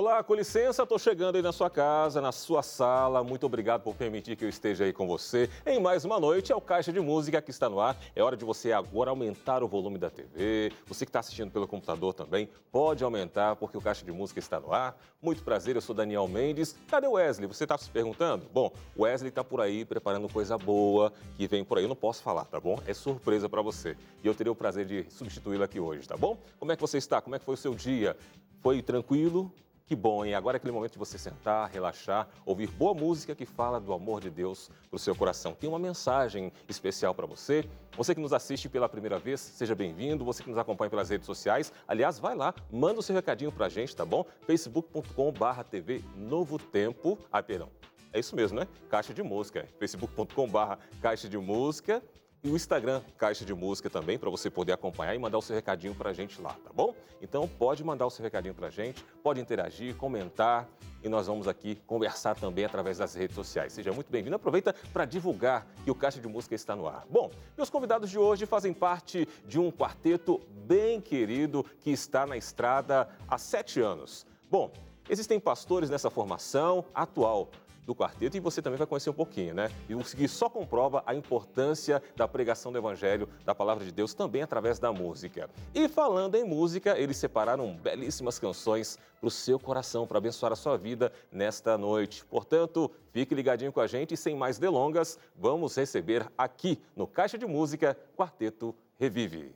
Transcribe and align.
Olá, 0.00 0.22
com 0.22 0.32
licença, 0.32 0.84
estou 0.84 0.96
chegando 0.96 1.34
aí 1.34 1.42
na 1.42 1.50
sua 1.50 1.68
casa, 1.68 2.20
na 2.20 2.30
sua 2.30 2.62
sala. 2.62 3.24
Muito 3.24 3.44
obrigado 3.44 3.82
por 3.82 3.96
permitir 3.96 4.36
que 4.36 4.44
eu 4.44 4.48
esteja 4.48 4.84
aí 4.84 4.92
com 4.92 5.08
você 5.08 5.50
em 5.66 5.80
mais 5.80 6.04
uma 6.04 6.20
noite. 6.20 6.52
É 6.52 6.54
o 6.54 6.60
Caixa 6.60 6.92
de 6.92 7.00
Música 7.00 7.42
que 7.42 7.50
está 7.50 7.68
no 7.68 7.80
ar. 7.80 7.96
É 8.14 8.22
hora 8.22 8.36
de 8.36 8.44
você 8.44 8.70
agora 8.70 9.10
aumentar 9.10 9.60
o 9.60 9.66
volume 9.66 9.98
da 9.98 10.08
TV. 10.08 10.70
Você 10.86 11.04
que 11.04 11.08
está 11.08 11.18
assistindo 11.18 11.50
pelo 11.50 11.66
computador 11.66 12.14
também, 12.14 12.48
pode 12.70 13.02
aumentar, 13.02 13.56
porque 13.56 13.76
o 13.76 13.80
Caixa 13.80 14.04
de 14.04 14.12
Música 14.12 14.38
está 14.38 14.60
no 14.60 14.72
ar. 14.72 14.96
Muito 15.20 15.42
prazer, 15.42 15.74
eu 15.74 15.82
sou 15.82 15.96
Daniel 15.96 16.28
Mendes. 16.28 16.76
Cadê 16.86 17.08
o 17.08 17.14
Wesley? 17.14 17.48
Você 17.48 17.64
está 17.64 17.76
se 17.76 17.90
perguntando? 17.90 18.46
Bom, 18.54 18.72
o 18.94 19.02
Wesley 19.02 19.30
está 19.30 19.42
por 19.42 19.60
aí 19.60 19.84
preparando 19.84 20.28
coisa 20.28 20.56
boa 20.56 21.12
que 21.36 21.48
vem 21.48 21.64
por 21.64 21.76
aí. 21.76 21.82
Eu 21.82 21.88
não 21.88 21.96
posso 21.96 22.22
falar, 22.22 22.44
tá 22.44 22.60
bom? 22.60 22.78
É 22.86 22.94
surpresa 22.94 23.48
para 23.48 23.62
você. 23.62 23.96
E 24.22 24.28
eu 24.28 24.34
terei 24.36 24.52
o 24.52 24.54
prazer 24.54 24.86
de 24.86 25.06
substituí-lo 25.10 25.64
aqui 25.64 25.80
hoje, 25.80 26.06
tá 26.06 26.16
bom? 26.16 26.38
Como 26.56 26.70
é 26.70 26.76
que 26.76 26.82
você 26.82 26.98
está? 26.98 27.20
Como 27.20 27.34
é 27.34 27.40
que 27.40 27.44
foi 27.44 27.54
o 27.54 27.58
seu 27.58 27.74
dia? 27.74 28.16
Foi 28.60 28.80
tranquilo? 28.80 29.52
Que 29.88 29.96
bom, 29.96 30.22
hein? 30.22 30.34
Agora 30.34 30.56
é 30.56 30.58
aquele 30.58 30.70
momento 30.70 30.92
de 30.92 30.98
você 30.98 31.16
sentar, 31.16 31.70
relaxar, 31.70 32.28
ouvir 32.44 32.66
boa 32.68 32.92
música 32.92 33.34
que 33.34 33.46
fala 33.46 33.80
do 33.80 33.94
amor 33.94 34.20
de 34.20 34.28
Deus 34.28 34.70
para 34.90 34.96
o 34.96 34.98
seu 34.98 35.16
coração. 35.16 35.54
Tem 35.54 35.66
uma 35.66 35.78
mensagem 35.78 36.52
especial 36.68 37.14
para 37.14 37.24
você. 37.24 37.64
Você 37.96 38.14
que 38.14 38.20
nos 38.20 38.34
assiste 38.34 38.68
pela 38.68 38.86
primeira 38.86 39.18
vez, 39.18 39.40
seja 39.40 39.74
bem-vindo. 39.74 40.26
Você 40.26 40.42
que 40.42 40.50
nos 40.50 40.58
acompanha 40.58 40.90
pelas 40.90 41.08
redes 41.08 41.24
sociais, 41.24 41.72
aliás, 41.88 42.18
vai 42.18 42.34
lá, 42.34 42.54
manda 42.70 43.00
o 43.00 43.02
seu 43.02 43.14
recadinho 43.14 43.50
para 43.50 43.64
a 43.64 43.68
gente, 43.70 43.96
tá 43.96 44.04
bom? 44.04 44.26
facebook.com.br 44.46 45.62
TV 45.70 46.04
Novo 46.14 46.58
Tempo. 46.58 47.18
Ah, 47.32 47.42
perdão. 47.42 47.70
É 48.12 48.20
isso 48.20 48.36
mesmo, 48.36 48.60
né? 48.60 48.68
Caixa 48.90 49.14
de 49.14 49.22
Música. 49.22 49.66
facebook.com.br 49.78 50.76
Caixa 51.00 51.30
de 51.30 51.38
Música 51.38 52.02
e 52.42 52.50
o 52.50 52.56
Instagram 52.56 53.02
Caixa 53.16 53.44
de 53.44 53.52
Música 53.54 53.90
também, 53.90 54.18
para 54.18 54.30
você 54.30 54.48
poder 54.48 54.72
acompanhar 54.72 55.14
e 55.14 55.18
mandar 55.18 55.38
o 55.38 55.42
seu 55.42 55.56
recadinho 55.56 55.94
para 55.94 56.10
a 56.10 56.12
gente 56.12 56.40
lá, 56.40 56.54
tá 56.64 56.70
bom? 56.72 56.94
Então 57.20 57.48
pode 57.48 57.82
mandar 57.82 58.06
o 58.06 58.10
seu 58.10 58.22
recadinho 58.22 58.54
para 58.54 58.68
a 58.68 58.70
gente, 58.70 59.04
pode 59.22 59.40
interagir, 59.40 59.96
comentar 59.96 60.68
e 61.02 61.08
nós 61.08 61.26
vamos 61.26 61.48
aqui 61.48 61.76
conversar 61.86 62.34
também 62.34 62.64
através 62.64 62.98
das 62.98 63.14
redes 63.14 63.34
sociais. 63.34 63.72
Seja 63.72 63.92
muito 63.92 64.10
bem-vindo. 64.10 64.36
Aproveita 64.36 64.74
para 64.92 65.04
divulgar 65.04 65.66
que 65.84 65.90
o 65.90 65.94
Caixa 65.94 66.20
de 66.20 66.28
Música 66.28 66.54
está 66.54 66.74
no 66.74 66.86
ar. 66.86 67.04
Bom, 67.10 67.30
meus 67.56 67.70
convidados 67.70 68.10
de 68.10 68.18
hoje 68.18 68.46
fazem 68.46 68.72
parte 68.72 69.28
de 69.46 69.58
um 69.58 69.70
quarteto 69.70 70.40
bem 70.66 71.00
querido 71.00 71.64
que 71.80 71.90
está 71.90 72.26
na 72.26 72.36
estrada 72.36 73.08
há 73.28 73.38
sete 73.38 73.80
anos. 73.80 74.26
Bom, 74.50 74.70
existem 75.08 75.38
pastores 75.38 75.90
nessa 75.90 76.10
formação 76.10 76.84
atual 76.94 77.48
do 77.88 77.94
quarteto 77.94 78.36
e 78.36 78.40
você 78.40 78.60
também 78.60 78.76
vai 78.76 78.86
conhecer 78.86 79.08
um 79.08 79.14
pouquinho, 79.14 79.54
né? 79.54 79.70
E 79.88 79.94
o 79.94 80.00
que 80.00 80.28
só 80.28 80.50
comprova 80.50 81.02
a 81.06 81.14
importância 81.14 82.02
da 82.14 82.28
pregação 82.28 82.70
do 82.70 82.76
Evangelho, 82.76 83.26
da 83.46 83.54
palavra 83.54 83.82
de 83.82 83.90
Deus, 83.90 84.12
também 84.12 84.42
através 84.42 84.78
da 84.78 84.92
música. 84.92 85.48
E 85.74 85.88
falando 85.88 86.34
em 86.34 86.44
música, 86.44 86.98
eles 86.98 87.16
separaram 87.16 87.74
belíssimas 87.74 88.38
canções 88.38 88.98
para 89.18 89.26
o 89.26 89.30
seu 89.30 89.58
coração, 89.58 90.06
para 90.06 90.18
abençoar 90.18 90.52
a 90.52 90.56
sua 90.56 90.76
vida 90.76 91.10
nesta 91.32 91.78
noite. 91.78 92.26
Portanto, 92.26 92.90
fique 93.10 93.34
ligadinho 93.34 93.72
com 93.72 93.80
a 93.80 93.86
gente 93.86 94.12
e 94.12 94.18
sem 94.18 94.36
mais 94.36 94.58
delongas, 94.58 95.18
vamos 95.34 95.74
receber 95.74 96.30
aqui 96.36 96.78
no 96.94 97.06
Caixa 97.06 97.38
de 97.38 97.46
Música 97.46 97.96
Quarteto 98.14 98.74
Revive. 99.00 99.54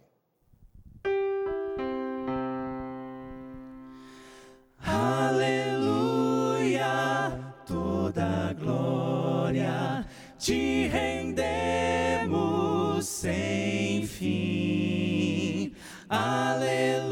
Te 10.42 10.88
rendemos 10.88 13.06
sem 13.06 14.04
fim. 14.04 15.72
Aleluia, 16.08 17.06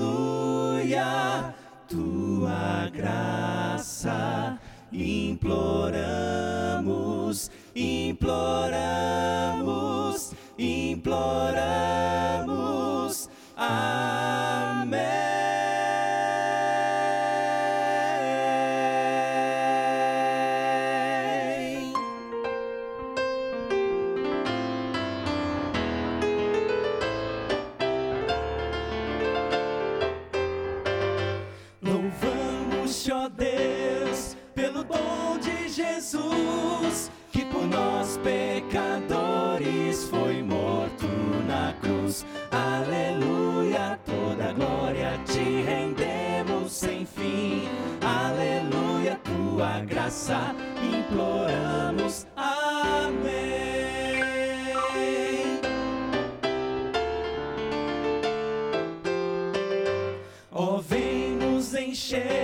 tua 1.89 2.91
graça 2.93 4.59
imploramos, 4.93 7.51
imploramos, 7.75 10.33
imploramos. 10.59 13.31
Amém. 13.57 14.40
Graça 50.11 50.55
imploramos. 50.83 52.27
Amém. 52.37 53.51
Oh, 60.53 60.79
vem 60.79 61.37
nos 61.37 61.75
encher 61.75 62.40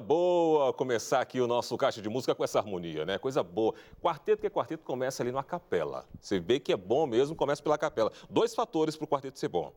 Coisa 0.00 0.08
boa 0.08 0.72
começar 0.72 1.20
aqui 1.20 1.42
o 1.42 1.46
nosso 1.46 1.76
caixa 1.76 2.00
de 2.00 2.08
música 2.08 2.34
com 2.34 2.42
essa 2.42 2.58
harmonia, 2.58 3.04
né? 3.04 3.18
Coisa 3.18 3.42
boa. 3.42 3.74
Quarteto 4.00 4.40
que 4.40 4.46
é 4.46 4.50
quarteto 4.50 4.82
começa 4.82 5.22
ali 5.22 5.30
numa 5.30 5.44
capela. 5.44 6.06
Você 6.18 6.40
vê 6.40 6.58
que 6.58 6.72
é 6.72 6.76
bom 6.76 7.06
mesmo, 7.06 7.36
começa 7.36 7.62
pela 7.62 7.76
capela. 7.76 8.10
Dois 8.30 8.54
fatores 8.54 8.96
para 8.96 9.04
o 9.04 9.08
quarteto 9.08 9.38
ser 9.38 9.48
bom. 9.48 9.74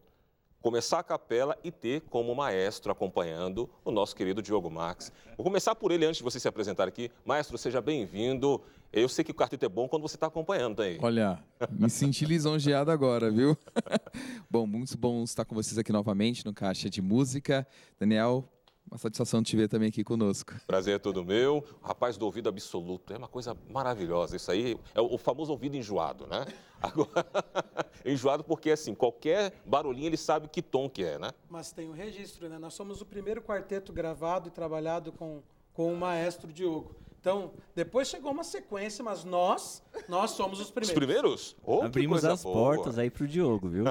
Começar 0.61 0.99
a 0.99 1.03
capela 1.03 1.57
e 1.61 1.71
ter 1.71 2.01
como 2.09 2.33
maestro 2.33 2.89
acompanhando 2.89 3.69
o 3.83 3.91
nosso 3.91 4.15
querido 4.15 4.41
Diogo 4.41 4.71
Marques. 4.71 5.11
Vou 5.35 5.43
começar 5.43 5.75
por 5.75 5.91
ele 5.91 6.05
antes 6.05 6.19
de 6.19 6.23
você 6.23 6.39
se 6.39 6.47
apresentar 6.47 6.87
aqui. 6.87 7.11
Maestro, 7.25 7.57
seja 7.57 7.81
bem-vindo. 7.81 8.61
Eu 8.93 9.09
sei 9.09 9.25
que 9.25 9.31
o 9.31 9.35
quarteto 9.35 9.65
é 9.65 9.69
bom 9.69 9.89
quando 9.89 10.03
você 10.03 10.15
está 10.15 10.27
acompanhando 10.27 10.81
aí. 10.81 10.99
Olha, 11.01 11.43
me 11.69 11.89
senti 11.89 12.25
lisonjeado 12.25 12.91
agora, 12.91 13.29
viu? 13.29 13.57
bom, 14.49 14.65
muito 14.65 14.97
bom 14.97 15.21
estar 15.23 15.43
com 15.43 15.53
vocês 15.53 15.77
aqui 15.77 15.91
novamente 15.91 16.45
no 16.45 16.53
Caixa 16.53 16.89
de 16.89 17.01
Música. 17.01 17.67
Daniel, 17.99 18.47
uma 18.93 18.99
satisfação 18.99 19.41
te 19.41 19.55
ver 19.57 19.67
também 19.67 19.89
aqui 19.89 20.03
conosco. 20.03 20.53
Prazer 20.67 20.95
é 20.95 20.99
todo 20.99 21.25
meu. 21.25 21.65
Rapaz 21.81 22.15
do 22.15 22.25
ouvido 22.25 22.47
absoluto. 22.47 23.11
É 23.11 23.17
uma 23.17 23.27
coisa 23.27 23.57
maravilhosa. 23.71 24.35
Isso 24.35 24.51
aí 24.51 24.77
é 24.93 25.01
o 25.01 25.17
famoso 25.17 25.51
ouvido 25.51 25.75
enjoado, 25.75 26.27
né? 26.27 26.45
Agora, 26.79 27.25
enjoado 28.05 28.43
porque, 28.43 28.69
assim, 28.69 28.93
qualquer 28.93 29.53
barulhinho 29.65 30.07
ele 30.07 30.17
sabe 30.17 30.47
que 30.47 30.61
tom 30.61 30.87
que 30.87 31.03
é, 31.03 31.17
né? 31.17 31.31
Mas 31.49 31.71
tem 31.71 31.89
um 31.89 31.93
registro, 31.93 32.47
né? 32.47 32.59
Nós 32.59 32.75
somos 32.75 33.01
o 33.01 33.05
primeiro 33.05 33.41
quarteto 33.41 33.91
gravado 33.91 34.49
e 34.49 34.51
trabalhado 34.51 35.11
com, 35.11 35.41
com 35.73 35.91
o 35.91 35.97
maestro 35.97 36.53
Diogo. 36.53 36.95
Então, 37.23 37.53
depois 37.73 38.09
chegou 38.09 38.33
uma 38.33 38.43
sequência, 38.43 39.01
mas 39.01 39.23
nós, 39.23 39.81
nós 40.09 40.31
somos 40.31 40.59
os 40.59 40.69
primeiros. 40.69 40.89
Os 40.89 40.93
primeiros? 40.93 41.55
Oh, 41.63 41.81
Abrimos 41.81 42.25
as 42.25 42.43
boa. 42.43 42.53
portas 42.53 42.99
aí 42.99 43.09
para 43.09 43.23
o 43.23 43.27
Diogo, 43.29 43.69
viu? 43.69 43.85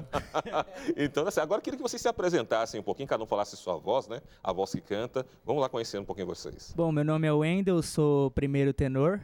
então, 0.95 1.27
assim, 1.27 1.41
agora 1.41 1.59
eu 1.59 1.63
queria 1.63 1.79
que 1.79 1.83
vocês 1.83 2.03
se 2.03 2.07
apresentassem 2.07 2.79
um 2.79 2.83
pouquinho, 2.83 3.09
cada 3.09 3.25
um 3.25 3.27
falasse 3.27 3.57
sua 3.57 3.79
voz, 3.79 4.07
né? 4.07 4.21
A 4.45 4.53
voz 4.53 4.73
que 4.73 4.83
canta. 4.83 5.25
Vamos 5.47 5.63
lá 5.63 5.71
conhecer 5.71 5.99
um 5.99 6.05
pouquinho 6.05 6.27
vocês. 6.27 6.75
Bom, 6.77 6.93
meu 6.93 7.07
nome 7.07 7.27
é 7.27 7.33
Wendel, 7.33 7.81
sou 7.81 8.31
primeiro 8.33 8.71
tenor. 8.75 9.19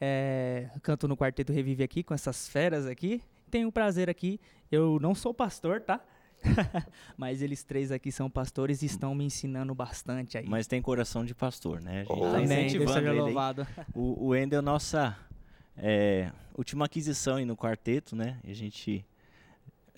É, 0.00 0.70
canto 0.80 1.08
no 1.08 1.16
Quarteto 1.16 1.52
Revive 1.52 1.82
aqui 1.82 2.04
com 2.04 2.14
essas 2.14 2.46
feras 2.46 2.86
aqui. 2.86 3.20
Tenho 3.50 3.66
o 3.66 3.72
prazer 3.72 4.08
aqui. 4.08 4.40
Eu 4.70 5.00
não 5.00 5.16
sou 5.16 5.34
pastor, 5.34 5.80
tá? 5.80 6.00
Mas 7.16 7.42
eles 7.42 7.62
três 7.64 7.90
aqui 7.90 8.10
são 8.12 8.30
pastores 8.30 8.82
e 8.82 8.86
estão 8.86 9.14
me 9.14 9.24
ensinando 9.24 9.74
bastante 9.74 10.38
aí. 10.38 10.46
Mas 10.48 10.66
tem 10.66 10.80
coração 10.80 11.24
de 11.24 11.34
pastor, 11.34 11.80
né? 11.80 12.00
A 12.00 12.04
gente 12.04 12.12
Oh. 12.12 12.30
tá 12.32 12.40
incentivando 12.42 13.12
louvado. 13.12 13.66
O, 13.94 14.24
o 14.24 14.28
Wendel 14.28 14.60
é 14.60 14.62
nossa 14.62 15.16
é, 15.76 16.30
última 16.56 16.84
aquisição 16.86 17.36
aí 17.36 17.44
no 17.44 17.56
quarteto, 17.56 18.14
né? 18.16 18.38
A 18.44 18.52
gente 18.52 19.04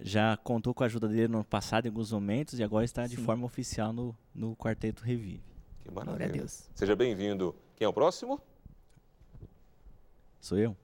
já 0.02 0.36
contou 0.38 0.72
com 0.72 0.82
a 0.82 0.86
ajuda 0.86 1.08
dele 1.08 1.28
no 1.28 1.44
passado 1.44 1.84
em 1.86 1.88
alguns 1.88 2.10
momentos 2.12 2.58
e 2.58 2.62
agora 2.62 2.84
está 2.84 3.06
de 3.06 3.16
Sim. 3.16 3.24
forma 3.24 3.44
oficial 3.44 3.92
no, 3.92 4.16
no 4.34 4.56
quarteto 4.56 5.04
Revive. 5.04 5.42
Que 5.82 5.90
Glória 5.90 6.10
a 6.10 6.12
maravilha. 6.14 6.38
Deus. 6.40 6.70
Seja 6.74 6.96
bem-vindo. 6.96 7.54
Quem 7.76 7.84
é 7.84 7.88
o 7.88 7.92
próximo? 7.92 8.40
Sou 10.40 10.58
eu? 10.58 10.76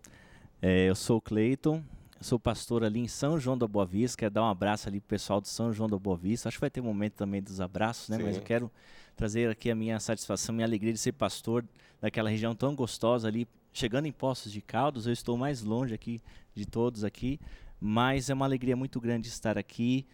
É, 0.61 0.89
eu 0.89 0.95
sou 0.95 1.19
o 1.19 1.21
Cleiton, 1.21 1.83
sou 2.21 2.39
pastor 2.39 2.85
ali 2.85 3.01
em 3.01 3.09
São 3.09 3.39
João 3.39 3.57
da 3.57 3.67
Boa 3.67 3.85
Vista. 3.85 4.19
Quero 4.19 4.35
dar 4.35 4.43
um 4.43 4.49
abraço 4.49 4.89
ali 4.89 5.01
pro 5.01 5.09
pessoal 5.09 5.41
de 5.41 5.49
São 5.49 5.73
João 5.73 5.89
da 5.89 5.99
Boa 5.99 6.17
Vista. 6.17 6.49
Acho 6.49 6.57
que 6.57 6.61
vai 6.61 6.71
ter 6.71 6.81
um 6.81 6.85
momento 6.85 7.15
também 7.15 7.43
dos 7.43 7.61
abraços, 7.61 8.09
né? 8.09 8.19
Mas 8.19 8.35
Sim. 8.35 8.41
eu 8.41 8.43
quero 8.43 8.71
trazer 9.15 9.51
aqui 9.51 9.71
a 9.71 9.75
minha 9.75 9.99
satisfação, 10.01 10.55
minha 10.55 10.67
alegria 10.67 10.93
de 10.93 10.99
ser 10.99 11.13
pastor 11.13 11.65
daquela 12.01 12.31
região 12.31 12.55
tão 12.55 12.75
gostosa 12.75 13.29
ali. 13.29 13.47
Chegando 13.73 14.07
em 14.07 14.13
Poços 14.13 14.51
de 14.51 14.61
Caldas, 14.61 15.07
eu 15.07 15.13
estou 15.13 15.37
mais 15.37 15.63
longe 15.63 15.95
aqui 15.95 16.21
de 16.55 16.65
todos 16.65 17.05
aqui, 17.05 17.39
mas 17.79 18.31
é 18.31 18.35
uma 18.35 18.47
alegria 18.47 18.75
muito 18.75 18.99
grande 18.99 19.29
estar 19.29 19.59
aqui, 19.59 20.07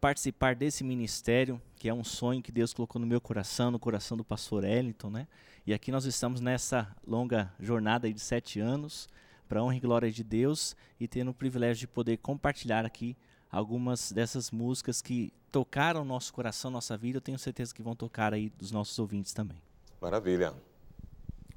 participar 0.00 0.54
desse 0.54 0.84
ministério, 0.84 1.60
que 1.76 1.88
é 1.88 1.94
um 1.94 2.04
sonho 2.04 2.40
que 2.40 2.52
Deus 2.52 2.72
colocou 2.72 3.00
no 3.00 3.06
meu 3.06 3.20
coração, 3.20 3.72
no 3.72 3.78
coração 3.78 4.16
do 4.16 4.24
pastor 4.24 4.62
Ellington, 4.62 5.10
né? 5.10 5.26
E 5.66 5.74
aqui 5.74 5.90
nós 5.90 6.04
estamos 6.04 6.40
nessa 6.40 6.94
longa 7.04 7.52
jornada 7.58 8.10
de 8.12 8.20
sete 8.20 8.60
anos, 8.60 9.08
para 9.48 9.62
honra 9.62 9.76
e 9.76 9.80
glória 9.80 10.12
de 10.12 10.22
Deus, 10.22 10.76
e 11.00 11.08
tendo 11.08 11.30
o 11.30 11.34
privilégio 11.34 11.80
de 11.80 11.86
poder 11.88 12.18
compartilhar 12.18 12.84
aqui 12.84 13.16
algumas 13.50 14.12
dessas 14.12 14.50
músicas 14.50 15.00
que 15.00 15.32
tocaram 15.50 16.04
nosso 16.04 16.32
coração, 16.32 16.70
nossa 16.70 16.96
vida. 16.96 17.16
Eu 17.16 17.22
tenho 17.22 17.38
certeza 17.38 17.74
que 17.74 17.82
vão 17.82 17.96
tocar 17.96 18.34
aí 18.34 18.50
dos 18.50 18.70
nossos 18.70 18.98
ouvintes 18.98 19.32
também. 19.32 19.56
Maravilha. 20.00 20.54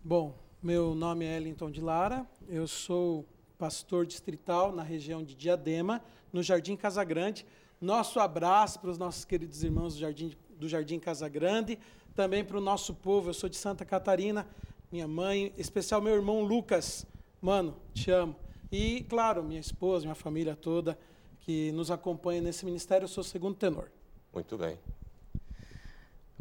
Bom, 0.04 0.34
meu 0.64 0.96
nome 0.96 1.26
é 1.26 1.38
Ellington 1.38 1.70
de 1.70 1.82
Lara, 1.82 2.26
eu 2.48 2.68
sou 2.68 3.26
pastor 3.58 4.06
distrital 4.06 4.72
na 4.72 4.82
região 4.82 5.24
de 5.24 5.36
Diadema, 5.36 6.02
no 6.34 6.42
Jardim 6.42 6.76
Casagrande. 6.76 7.46
Nosso 7.80 8.20
abraço 8.20 8.80
para 8.80 8.90
os 8.90 8.98
nossos 8.98 9.26
queridos 9.26 9.64
irmãos 9.64 9.94
do 9.94 10.00
Jardim, 10.00 10.32
do 10.58 10.68
Jardim 10.68 10.98
Casagrande, 10.98 11.78
também 12.16 12.44
para 12.44 12.58
o 12.58 12.62
nosso 12.62 12.94
povo, 12.94 13.30
eu 13.30 13.34
sou 13.34 13.50
de 13.50 13.58
Santa 13.58 13.86
Catarina, 13.86 14.48
minha 14.92 15.08
mãe, 15.08 15.54
em 15.56 15.62
especial 15.62 16.02
meu 16.02 16.14
irmão 16.14 16.44
Lucas, 16.44 17.06
mano, 17.42 17.76
te 17.94 18.12
amo. 18.12 18.36
E, 18.72 19.04
claro, 19.10 19.44
minha 19.44 19.60
esposa, 19.60 20.06
minha 20.06 20.16
família 20.16 20.56
toda 20.56 20.98
que 21.40 21.72
nos 21.72 21.90
acompanha 21.90 22.40
nesse 22.40 22.64
ministério, 22.64 23.06
eu 23.06 23.10
sou 23.10 23.22
o 23.22 23.26
segundo 23.26 23.56
tenor. 23.56 23.92
Muito 24.32 24.58
bem. 24.58 24.78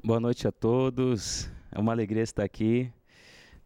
Boa 0.05 0.20
noite 0.20 0.47
a 0.47 0.52
todos. 0.52 1.49
É 1.73 1.81
uma 1.81 1.93
alegria 1.93 2.23
estar 2.23 2.44
aqui. 2.44 2.93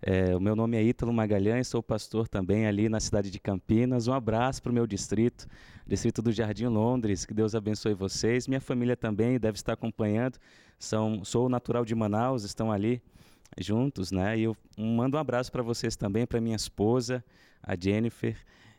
É, 0.00 0.36
o 0.36 0.40
meu 0.40 0.54
nome 0.54 0.76
é 0.76 0.82
Ítalo 0.82 1.12
Magalhães, 1.12 1.66
sou 1.66 1.82
pastor 1.82 2.28
também 2.28 2.66
ali 2.66 2.88
na 2.88 3.00
cidade 3.00 3.30
de 3.30 3.40
Campinas. 3.40 4.06
Um 4.06 4.12
abraço 4.12 4.62
para 4.62 4.70
o 4.70 4.74
meu 4.74 4.86
distrito, 4.86 5.46
distrito 5.86 6.20
do 6.20 6.30
Jardim 6.30 6.66
Londres. 6.66 7.24
Que 7.24 7.34
Deus 7.34 7.54
abençoe 7.54 7.94
vocês. 7.94 8.46
Minha 8.46 8.60
família 8.60 8.96
também 8.96 9.40
deve 9.40 9.56
estar 9.56 9.72
acompanhando. 9.72 10.38
São, 10.78 11.24
sou 11.24 11.48
natural 11.48 11.84
de 11.84 11.94
Manaus, 11.94 12.44
estão 12.44 12.70
ali 12.70 13.02
juntos, 13.58 14.10
né? 14.10 14.38
E 14.38 14.42
eu 14.44 14.56
mando 14.76 15.16
um 15.16 15.20
abraço 15.20 15.50
para 15.50 15.62
vocês 15.62 15.96
também, 15.96 16.26
para 16.26 16.40
minha 16.40 16.56
esposa, 16.56 17.24
a 17.62 17.76
Jennifer. 17.76 18.36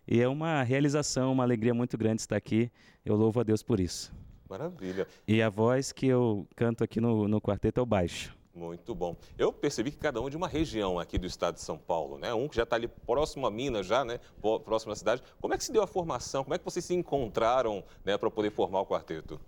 E 0.08 0.22
é 0.22 0.28
uma 0.28 0.62
realização, 0.64 1.32
uma 1.32 1.44
alegria 1.44 1.74
muito 1.74 1.98
grande 1.98 2.22
estar 2.22 2.36
aqui. 2.36 2.72
Eu 3.04 3.16
louvo 3.16 3.40
a 3.40 3.44
Deus 3.44 3.64
por 3.64 3.80
isso. 3.80 4.14
Maravilha. 4.50 5.08
E 5.28 5.42
a 5.42 5.50
voz 5.50 5.92
que 5.92 6.06
eu 6.08 6.48
canto 6.56 6.84
aqui 6.84 7.02
no, 7.02 7.28
no 7.28 7.42
quarteto 7.42 7.80
é 7.80 7.84
o 7.84 7.86
baixo. 7.86 8.36
Muito 8.54 8.96
bom. 8.96 9.18
Eu 9.38 9.52
percebi 9.52 9.92
que 9.92 9.98
cada 9.98 10.22
um 10.22 10.28
é 10.28 10.30
de 10.30 10.38
uma 10.38 10.48
região 10.48 10.98
aqui 10.98 11.18
do 11.18 11.28
estado 11.28 11.56
de 11.56 11.62
São 11.62 11.78
Paulo, 11.78 12.18
né? 12.18 12.34
Um 12.34 12.48
que 12.48 12.56
já 12.56 12.64
está 12.64 12.78
ali 12.78 12.88
próximo 12.88 13.46
a 13.46 13.52
Minas, 13.52 13.86
já, 13.86 14.06
né? 14.06 14.20
Próximo 14.64 14.94
à 14.94 14.96
cidade. 14.96 15.22
Como 15.42 15.54
é 15.54 15.58
que 15.58 15.64
se 15.64 15.74
deu 15.74 15.84
a 15.84 15.88
formação? 15.88 16.44
Como 16.44 16.54
é 16.54 16.58
que 16.58 16.64
vocês 16.64 16.86
se 16.86 16.94
encontraram, 16.94 17.84
né, 18.06 18.18
para 18.18 18.32
poder 18.32 18.52
formar 18.52 18.80
o 18.80 18.86
quarteto? 18.86 19.42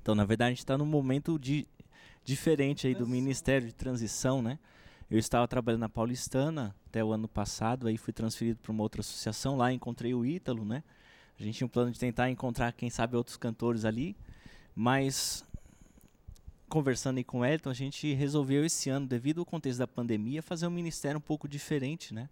Então, 0.00 0.14
na 0.14 0.24
verdade, 0.24 0.48
a 0.48 0.50
gente 0.52 0.60
está 0.60 0.78
num 0.78 0.86
momento 0.86 1.38
de, 1.38 1.68
diferente 2.24 2.86
aí 2.86 2.94
do 2.94 3.06
Ministério 3.06 3.66
de 3.66 3.74
Transição, 3.74 4.42
né? 4.42 4.58
Eu 5.10 5.18
estava 5.18 5.46
trabalhando 5.48 5.80
na 5.80 5.88
Paulistana 5.88 6.74
até 6.86 7.02
o 7.02 7.12
ano 7.12 7.26
passado, 7.26 7.88
aí 7.88 7.96
fui 7.96 8.12
transferido 8.12 8.60
para 8.60 8.70
uma 8.70 8.82
outra 8.82 9.00
associação, 9.00 9.56
lá 9.56 9.72
encontrei 9.72 10.14
o 10.14 10.24
Ítalo, 10.24 10.64
né? 10.64 10.84
A 11.38 11.42
gente 11.42 11.56
tinha 11.56 11.66
um 11.66 11.70
plano 11.70 11.90
de 11.90 11.98
tentar 11.98 12.30
encontrar, 12.30 12.72
quem 12.72 12.90
sabe, 12.90 13.16
outros 13.16 13.36
cantores 13.36 13.84
ali, 13.84 14.16
mas 14.74 15.44
conversando 16.68 17.18
aí 17.18 17.24
com 17.24 17.40
o 17.40 17.44
Elton, 17.44 17.70
a 17.70 17.74
gente 17.74 18.14
resolveu 18.14 18.64
esse 18.64 18.88
ano, 18.88 19.06
devido 19.06 19.40
ao 19.40 19.44
contexto 19.44 19.80
da 19.80 19.88
pandemia, 19.88 20.40
fazer 20.40 20.68
um 20.68 20.70
ministério 20.70 21.18
um 21.18 21.20
pouco 21.20 21.48
diferente, 21.48 22.14
né? 22.14 22.28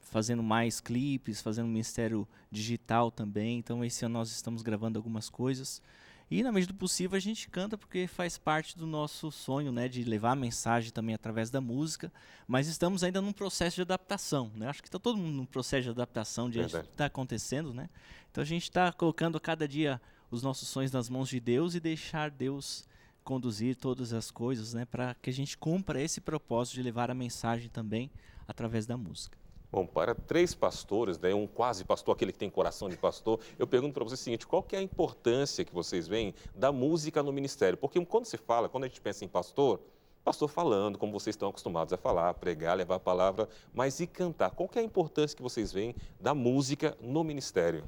Fazendo 0.00 0.42
mais 0.42 0.80
clipes, 0.80 1.42
fazendo 1.42 1.66
um 1.66 1.70
ministério 1.70 2.26
digital 2.50 3.10
também. 3.10 3.58
Então, 3.58 3.84
esse 3.84 4.04
ano 4.04 4.14
nós 4.14 4.30
estamos 4.30 4.62
gravando 4.62 4.98
algumas 4.98 5.28
coisas. 5.28 5.82
E, 6.28 6.42
na 6.42 6.50
medida 6.50 6.72
do 6.72 6.78
possível, 6.78 7.16
a 7.16 7.20
gente 7.20 7.48
canta 7.48 7.78
porque 7.78 8.08
faz 8.08 8.36
parte 8.36 8.76
do 8.76 8.86
nosso 8.86 9.30
sonho, 9.30 9.70
né? 9.70 9.86
De 9.86 10.02
levar 10.02 10.32
a 10.32 10.36
mensagem 10.36 10.90
também 10.90 11.14
através 11.14 11.50
da 11.50 11.60
música. 11.60 12.12
Mas 12.48 12.66
estamos 12.66 13.04
ainda 13.04 13.20
num 13.20 13.32
processo 13.32 13.76
de 13.76 13.82
adaptação, 13.82 14.50
né? 14.56 14.68
Acho 14.68 14.82
que 14.82 14.88
está 14.88 14.98
todo 14.98 15.16
mundo 15.16 15.36
num 15.36 15.46
processo 15.46 15.84
de 15.84 15.90
adaptação 15.90 16.50
diante 16.50 16.66
do 16.66 16.72
Verdade. 16.72 16.88
que 16.88 16.94
está 16.94 17.06
acontecendo, 17.06 17.72
né? 17.72 17.88
Então, 18.30 18.42
a 18.42 18.46
gente 18.46 18.64
está 18.64 18.92
colocando 18.92 19.38
cada 19.38 19.68
dia 19.68 20.00
os 20.28 20.42
nossos 20.42 20.68
sonhos 20.68 20.90
nas 20.90 21.08
mãos 21.08 21.28
de 21.28 21.38
Deus 21.38 21.76
e 21.76 21.80
deixar 21.80 22.28
Deus 22.28 22.84
conduzir 23.22 23.76
todas 23.76 24.12
as 24.12 24.30
coisas, 24.30 24.74
né? 24.74 24.84
Para 24.84 25.14
que 25.14 25.30
a 25.30 25.32
gente 25.32 25.56
cumpra 25.56 26.02
esse 26.02 26.20
propósito 26.20 26.74
de 26.74 26.82
levar 26.82 27.08
a 27.08 27.14
mensagem 27.14 27.68
também 27.68 28.10
através 28.48 28.84
da 28.84 28.96
música. 28.96 29.38
Bom, 29.70 29.84
para 29.84 30.14
três 30.14 30.54
pastores, 30.54 31.18
né, 31.18 31.34
um 31.34 31.46
quase 31.46 31.84
pastor, 31.84 32.14
aquele 32.14 32.32
que 32.32 32.38
tem 32.38 32.48
coração 32.48 32.88
de 32.88 32.96
pastor, 32.96 33.40
eu 33.58 33.66
pergunto 33.66 33.94
para 33.94 34.04
vocês 34.04 34.20
o 34.20 34.22
seguinte, 34.22 34.46
qual 34.46 34.62
que 34.62 34.76
é 34.76 34.78
a 34.78 34.82
importância 34.82 35.64
que 35.64 35.74
vocês 35.74 36.06
veem 36.06 36.34
da 36.54 36.70
música 36.70 37.22
no 37.22 37.32
ministério? 37.32 37.76
Porque 37.76 38.04
quando 38.06 38.26
se 38.26 38.36
fala, 38.36 38.68
quando 38.68 38.84
a 38.84 38.88
gente 38.88 39.00
pensa 39.00 39.24
em 39.24 39.28
pastor, 39.28 39.80
pastor 40.24 40.48
falando, 40.48 40.98
como 40.98 41.12
vocês 41.12 41.34
estão 41.34 41.48
acostumados 41.48 41.92
a 41.92 41.96
falar, 41.96 42.32
pregar, 42.34 42.76
levar 42.76 42.96
a 42.96 43.00
palavra, 43.00 43.48
mas 43.74 44.00
e 44.00 44.06
cantar? 44.06 44.50
Qual 44.50 44.68
que 44.68 44.78
é 44.78 44.82
a 44.82 44.84
importância 44.84 45.36
que 45.36 45.42
vocês 45.42 45.72
veem 45.72 45.94
da 46.20 46.34
música 46.34 46.96
no 47.00 47.22
ministério? 47.22 47.84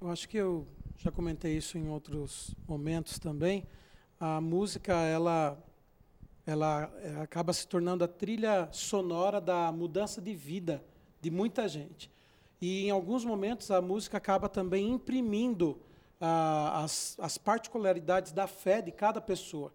Eu 0.00 0.08
acho 0.08 0.28
que 0.28 0.36
eu 0.36 0.66
já 0.96 1.10
comentei 1.10 1.56
isso 1.56 1.76
em 1.76 1.88
outros 1.88 2.54
momentos 2.66 3.18
também. 3.18 3.64
A 4.18 4.40
música, 4.40 4.94
ela, 4.94 5.58
ela 6.46 6.90
eh, 6.98 7.20
acaba 7.20 7.52
se 7.52 7.66
tornando 7.66 8.02
a 8.02 8.08
trilha 8.08 8.68
sonora 8.72 9.40
da 9.40 9.70
mudança 9.70 10.20
de 10.20 10.34
vida 10.34 10.82
de 11.26 11.30
muita 11.32 11.66
gente. 11.66 12.08
E 12.60 12.86
em 12.86 12.90
alguns 12.90 13.24
momentos 13.24 13.72
a 13.72 13.82
música 13.82 14.16
acaba 14.16 14.48
também 14.48 14.92
imprimindo 14.92 15.76
ah, 16.20 16.84
as, 16.84 17.16
as 17.18 17.36
particularidades 17.36 18.30
da 18.30 18.46
fé 18.46 18.80
de 18.80 18.92
cada 18.92 19.20
pessoa. 19.20 19.72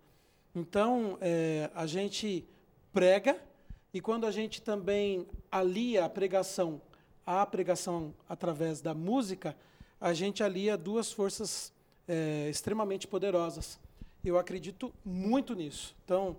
Então, 0.55 1.17
eh, 1.20 1.70
a 1.75 1.86
gente 1.86 2.48
prega 2.93 3.38
e 3.93 4.00
quando 4.00 4.25
a 4.25 4.31
gente 4.31 4.62
também 4.62 5.27
alia 5.51 6.05
a 6.05 6.10
pregação 6.10 6.81
à 7.25 7.46
pregação 7.46 8.13
através 8.29 8.79
da 8.79 8.93
música, 8.93 9.53
a 10.00 10.13
gente 10.13 10.41
alia 10.41 10.77
duas 10.77 11.12
forças 11.12 11.74
eh, 12.08 12.48
extremamente 12.50 13.08
poderosas. 13.10 13.77
Eu 14.24 14.38
acredito 14.38 14.93
muito 15.03 15.53
nisso. 15.53 15.96
Então, 16.05 16.38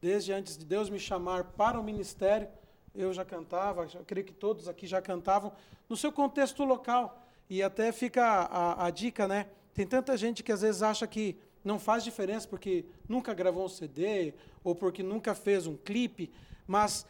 desde 0.00 0.32
antes 0.32 0.56
de 0.56 0.64
Deus 0.64 0.88
me 0.88 1.00
chamar 1.00 1.42
para 1.42 1.78
o 1.78 1.82
ministério, 1.82 2.48
eu 2.94 3.12
já 3.12 3.24
cantava, 3.24 3.86
eu 3.94 4.04
creio 4.04 4.26
que 4.26 4.32
todos 4.32 4.68
aqui 4.68 4.86
já 4.86 5.02
cantavam, 5.02 5.52
no 5.88 5.96
seu 5.96 6.12
contexto 6.12 6.64
local. 6.64 7.20
E 7.48 7.62
até 7.62 7.92
fica 7.92 8.24
a, 8.24 8.86
a 8.86 8.90
dica, 8.90 9.28
né? 9.28 9.46
Tem 9.74 9.86
tanta 9.86 10.16
gente 10.16 10.42
que 10.42 10.52
às 10.52 10.62
vezes 10.62 10.82
acha 10.82 11.06
que 11.06 11.36
não 11.64 11.78
faz 11.78 12.04
diferença 12.04 12.46
porque 12.46 12.84
nunca 13.08 13.34
gravou 13.34 13.64
um 13.64 13.68
CD 13.68 14.32
ou 14.62 14.74
porque 14.74 15.02
nunca 15.02 15.34
fez 15.34 15.66
um 15.66 15.76
clipe, 15.76 16.30
mas 16.66 17.06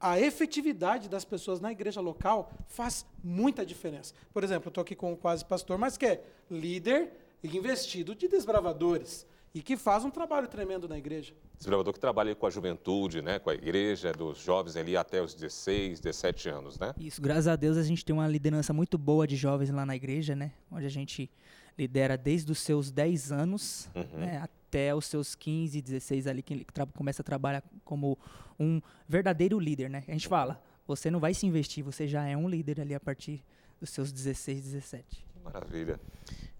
a 0.00 0.18
efetividade 0.18 1.08
das 1.08 1.24
pessoas 1.24 1.60
na 1.60 1.72
igreja 1.72 2.00
local 2.00 2.50
faz 2.66 3.06
muita 3.22 3.64
diferença. 3.64 4.14
Por 4.32 4.44
exemplo, 4.44 4.68
eu 4.68 4.70
estou 4.70 4.82
aqui 4.82 4.94
com 4.94 5.12
o 5.12 5.16
quase 5.16 5.44
pastor, 5.44 5.78
mas 5.78 5.96
que 5.96 6.06
é 6.06 6.24
líder 6.50 7.12
investido 7.42 8.14
de 8.14 8.28
desbravadores 8.28 9.26
e 9.54 9.62
que 9.62 9.76
faz 9.76 10.04
um 10.04 10.10
trabalho 10.10 10.46
tremendo 10.46 10.88
na 10.88 10.98
igreja. 10.98 11.34
Desbravador 11.56 11.92
que 11.92 11.98
trabalha 12.00 12.34
com 12.34 12.46
a 12.46 12.50
juventude, 12.50 13.22
né, 13.22 13.38
com 13.38 13.50
a 13.50 13.54
igreja, 13.54 14.12
dos 14.12 14.38
jovens 14.38 14.76
ali 14.76 14.96
até 14.96 15.22
os 15.22 15.34
16, 15.34 16.00
17 16.00 16.48
anos, 16.48 16.78
né? 16.78 16.94
Isso, 16.98 17.20
graças 17.20 17.48
a 17.48 17.56
Deus 17.56 17.76
a 17.76 17.82
gente 17.82 18.04
tem 18.04 18.14
uma 18.14 18.28
liderança 18.28 18.72
muito 18.72 18.96
boa 18.98 19.26
de 19.26 19.36
jovens 19.36 19.70
lá 19.70 19.84
na 19.86 19.96
igreja, 19.96 20.36
né? 20.36 20.52
Onde 20.70 20.86
a 20.86 20.90
gente 20.90 21.30
lidera 21.76 22.16
desde 22.16 22.50
os 22.52 22.58
seus 22.58 22.90
10 22.90 23.32
anos 23.32 23.88
Uhum. 23.94 24.18
né, 24.18 24.38
até 24.38 24.94
os 24.94 25.06
seus 25.06 25.34
15, 25.34 25.80
16 25.80 26.26
ali, 26.26 26.42
que 26.42 26.66
começa 26.94 27.22
a 27.22 27.24
trabalhar 27.24 27.62
como 27.84 28.18
um 28.60 28.80
verdadeiro 29.08 29.58
líder, 29.58 29.88
né? 29.88 30.04
A 30.06 30.12
gente 30.12 30.28
fala, 30.28 30.62
você 30.86 31.10
não 31.10 31.20
vai 31.20 31.32
se 31.34 31.46
investir, 31.46 31.82
você 31.82 32.06
já 32.06 32.26
é 32.26 32.36
um 32.36 32.48
líder 32.48 32.80
ali 32.80 32.94
a 32.94 33.00
partir 33.00 33.42
dos 33.80 33.90
seus 33.90 34.12
16, 34.12 34.62
17. 34.64 35.24
Maravilha. 35.44 35.98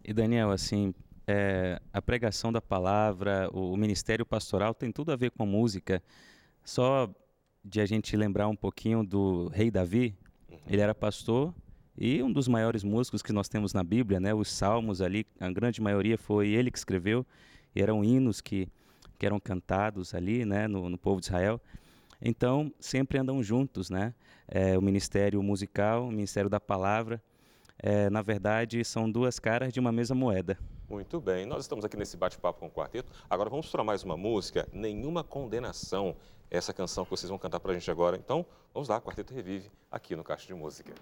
E 0.05 0.13
Daniel, 0.13 0.51
assim, 0.51 0.95
é, 1.29 1.79
a 1.93 2.01
pregação 2.01 2.51
da 2.51 2.61
palavra, 2.61 3.51
o, 3.53 3.75
o 3.75 3.77
ministério 3.77 4.25
pastoral 4.25 4.73
tem 4.73 4.91
tudo 4.91 5.13
a 5.13 5.17
ver 5.17 5.31
com 5.31 5.45
música. 5.45 6.03
Só 6.65 7.07
de 7.63 7.83
a 7.83 7.87
gente 7.87 8.17
lembrar 8.17 8.49
um 8.49 8.57
pouquinho 8.57 9.05
do 9.05 9.49
rei 9.49 9.71
Davi, 9.71 10.17
ele 10.67 10.81
era 10.81 10.95
pastor 10.95 11.55
e 11.99 12.23
um 12.23 12.33
dos 12.33 12.49
maiores 12.49 12.83
músicos 12.83 13.21
que 13.21 13.31
nós 13.31 13.47
temos 13.47 13.75
na 13.75 13.85
Bíblia, 13.85 14.19
né? 14.19 14.33
Os 14.33 14.51
salmos 14.51 15.03
ali, 15.03 15.27
a 15.39 15.51
grande 15.51 15.83
maioria 15.83 16.17
foi 16.17 16.49
ele 16.49 16.71
que 16.71 16.79
escreveu, 16.79 17.27
e 17.75 17.83
eram 17.83 18.03
hinos 18.03 18.41
que, 18.41 18.67
que 19.19 19.27
eram 19.27 19.39
cantados 19.39 20.15
ali, 20.15 20.47
né? 20.47 20.67
No, 20.67 20.89
no 20.89 20.97
povo 20.97 21.21
de 21.21 21.27
Israel. 21.27 21.61
Então, 22.23 22.73
sempre 22.81 23.19
andam 23.19 23.43
juntos, 23.43 23.91
né? 23.91 24.15
É, 24.47 24.79
o 24.79 24.81
ministério 24.81 25.43
musical, 25.43 26.07
o 26.07 26.11
ministério 26.11 26.49
da 26.49 26.59
palavra, 26.59 27.23
é, 27.79 28.09
na 28.09 28.23
verdade, 28.23 28.83
são 28.83 29.11
duas 29.11 29.39
caras 29.39 29.73
de 29.75 29.79
uma 29.79 29.93
mesma 29.93 30.17
moeda. 30.17 30.57
Muito 30.89 31.21
bem, 31.21 31.45
nós 31.45 31.65
estamos 31.65 31.85
aqui 31.85 31.99
nesse 31.99 32.17
bate-papo 32.17 32.61
com 32.61 32.67
o 32.67 32.71
quarteto. 32.71 33.13
Agora 33.29 33.51
vamos 33.51 33.69
para 33.69 33.85
mais 33.85 34.03
uma 34.03 34.17
música, 34.17 34.67
Nenhuma 34.73 35.23
Condenação. 35.23 36.17
Essa 36.51 36.73
canção 36.73 37.05
que 37.05 37.11
vocês 37.11 37.29
vão 37.29 37.39
cantar 37.39 37.61
para 37.61 37.73
a 37.73 37.75
gente 37.75 37.91
agora. 37.91 38.17
Então, 38.17 38.47
vamos 38.73 38.89
lá, 38.89 38.99
Quarteto 38.99 39.35
Revive, 39.35 39.71
aqui 39.91 40.17
no 40.17 40.25
Caixa 40.25 40.47
de 40.47 40.55
Música. 40.55 40.95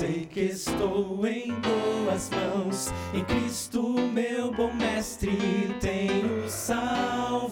Sei 0.00 0.24
que 0.24 0.40
estou 0.40 1.26
em 1.26 1.52
boas 1.60 2.30
mãos. 2.30 2.90
Em 3.12 3.22
Cristo, 3.22 3.82
meu 3.82 4.50
bom 4.50 4.72
mestre, 4.72 5.76
tenho 5.78 6.48
salvação. 6.48 7.44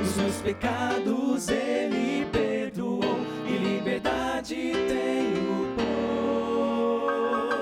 Os 0.00 0.16
meus 0.16 0.36
pecados 0.36 1.48
ele 1.48 2.24
perdoou 2.26 3.18
e 3.48 3.56
liberdade 3.56 4.54
tenho, 4.54 5.74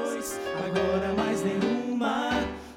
pois 0.05 0.39
agora 0.67 1.15
mais 1.15 1.43
nenhuma 1.43 2.29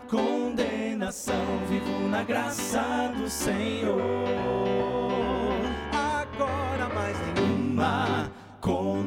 condenação. 0.10 1.36
Vivo 1.68 2.08
na 2.08 2.24
graça 2.24 3.12
do 3.18 3.30
Senhor. 3.30 5.15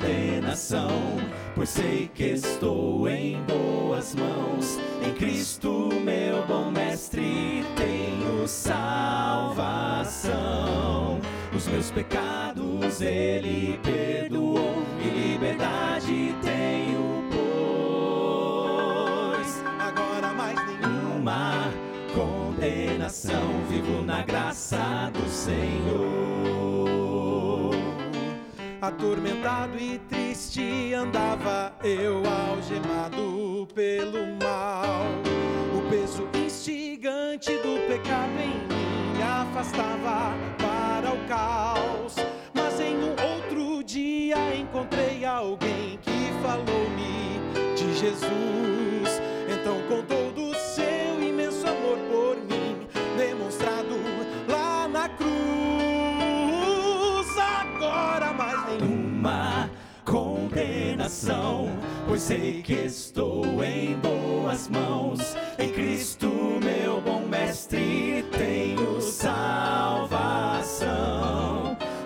Condenação, 0.09 1.19
pois 1.55 1.69
sei 1.69 2.11
que 2.15 2.25
estou 2.25 3.07
em 3.09 3.43
boas 3.43 4.15
mãos. 4.15 4.79
Em 5.07 5.13
Cristo, 5.13 5.91
meu 6.03 6.47
bom 6.47 6.71
mestre, 6.71 7.63
tenho 7.77 8.49
salvação. 8.49 10.09
Os 11.55 11.67
meus 11.69 11.91
pecados 11.91 13.01
ele 13.03 13.79
perdoou 13.83 14.83
e 15.03 15.09
liberdade 15.33 16.35
tenho, 16.43 17.29
pois 19.37 19.63
agora 19.79 20.33
mais 20.33 20.59
nenhuma 20.67 21.71
condenação. 22.15 23.63
Vivo 23.69 24.03
na 24.03 24.23
graça 24.23 25.11
do 25.13 25.29
Senhor. 25.29 26.78
Atormentado 28.81 29.77
e 29.77 29.99
triste 30.09 30.95
andava 30.95 31.73
eu 31.83 32.23
algemado 32.25 33.67
pelo 33.75 34.25
mal. 34.41 35.05
O 35.77 35.91
peso 35.91 36.29
instigante 36.33 37.51
do 37.57 37.89
pecado 37.89 38.31
em 38.41 38.55
mim 38.69 39.21
afastava 39.21 40.33
para 40.59 41.13
o 41.13 41.27
caos. 41.27 42.15
Mas 42.55 42.79
em 42.79 42.97
um 42.99 43.11
outro 43.11 43.83
dia 43.83 44.55
encontrei 44.55 45.25
alguém 45.25 45.99
que 46.01 46.33
falou-me 46.41 47.41
de 47.75 47.99
Jesus. 47.99 49.21
Então 49.49 49.83
contou 49.89 50.28
condenação, 61.09 61.71
pois 62.07 62.21
sei 62.23 62.63
que 62.63 62.75
estou 62.75 63.65
em 63.65 63.97
boas 63.97 64.69
mãos. 64.69 65.35
Em 65.59 65.71
Cristo, 65.73 66.29
meu 66.63 67.01
bom 67.01 67.27
mestre, 67.27 68.25
tenho 68.31 69.01
salvação. 69.01 69.49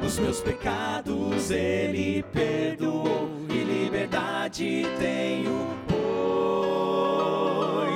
Os 0.05 0.19
meus 0.19 0.41
pecados 0.41 1.51
ele 1.51 2.23
perdoou 2.33 3.29
e 3.51 3.65
liberdade 3.65 4.87
tenho, 4.99 5.77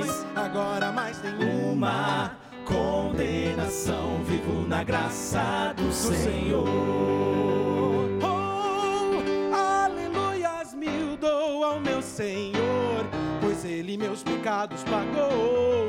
pois 0.02 0.26
agora 0.34 0.90
mais 0.90 1.22
nenhuma 1.22 1.66
uma 1.72 2.36
condenação. 2.64 4.24
Vivo 4.24 4.66
na 4.66 4.82
graça 4.82 5.72
do 5.76 5.92
Senhor. 5.92 6.66
Oh, 6.66 7.55
Senhor, 12.16 13.04
pois 13.42 13.62
Ele 13.62 13.98
meus 13.98 14.22
pecados 14.22 14.82
pagou. 14.84 15.84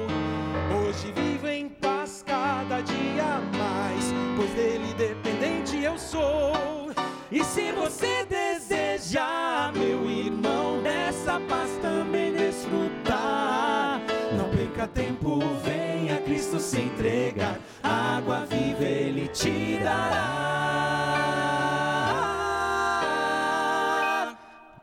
Hoje 0.78 1.14
vivo 1.16 1.48
em 1.48 1.70
paz 1.70 2.22
cada 2.28 2.82
dia 2.82 3.40
mais, 3.58 4.14
pois 4.36 4.50
dele 4.52 4.94
dependente 4.98 5.82
eu 5.82 5.98
sou. 5.98 6.92
E 7.32 7.42
se 7.46 7.72
você 7.72 8.26
deseja, 8.26 9.72
meu 9.74 10.10
irmão, 10.10 10.82
dessa 10.84 11.40
paz 11.48 11.72
também 11.82 12.34
desfrutar, 12.34 14.02
não 14.38 14.50
perca 14.50 14.86
tempo, 14.86 15.40
venha 15.64 16.16
a 16.16 16.22
Cristo 16.22 16.60
se 16.60 16.82
entregar, 16.82 17.58
água 17.82 18.46
viva 18.46 18.84
Ele 18.84 19.30
te 19.30 19.80
dará. 19.82 20.48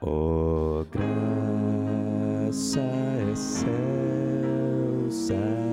Oh, 0.01 0.34
side. 5.29 5.64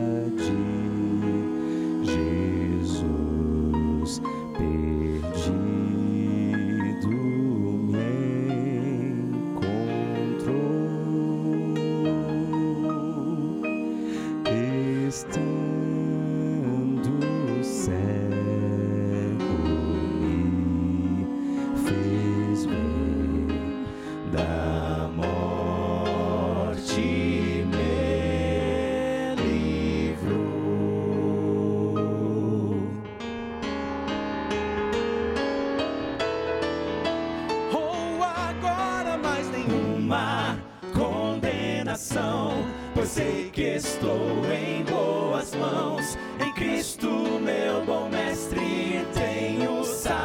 Pois 42.94 43.10
sei 43.10 43.50
que 43.52 43.76
estou 43.76 44.46
em 44.46 44.84
boas 44.84 45.54
mãos. 45.56 46.18
Em 46.40 46.54
Cristo, 46.54 47.08
meu 47.08 47.86
bom 47.86 48.08
mestre, 48.10 49.06
tenho 49.14 49.84
salvação. 49.84 50.22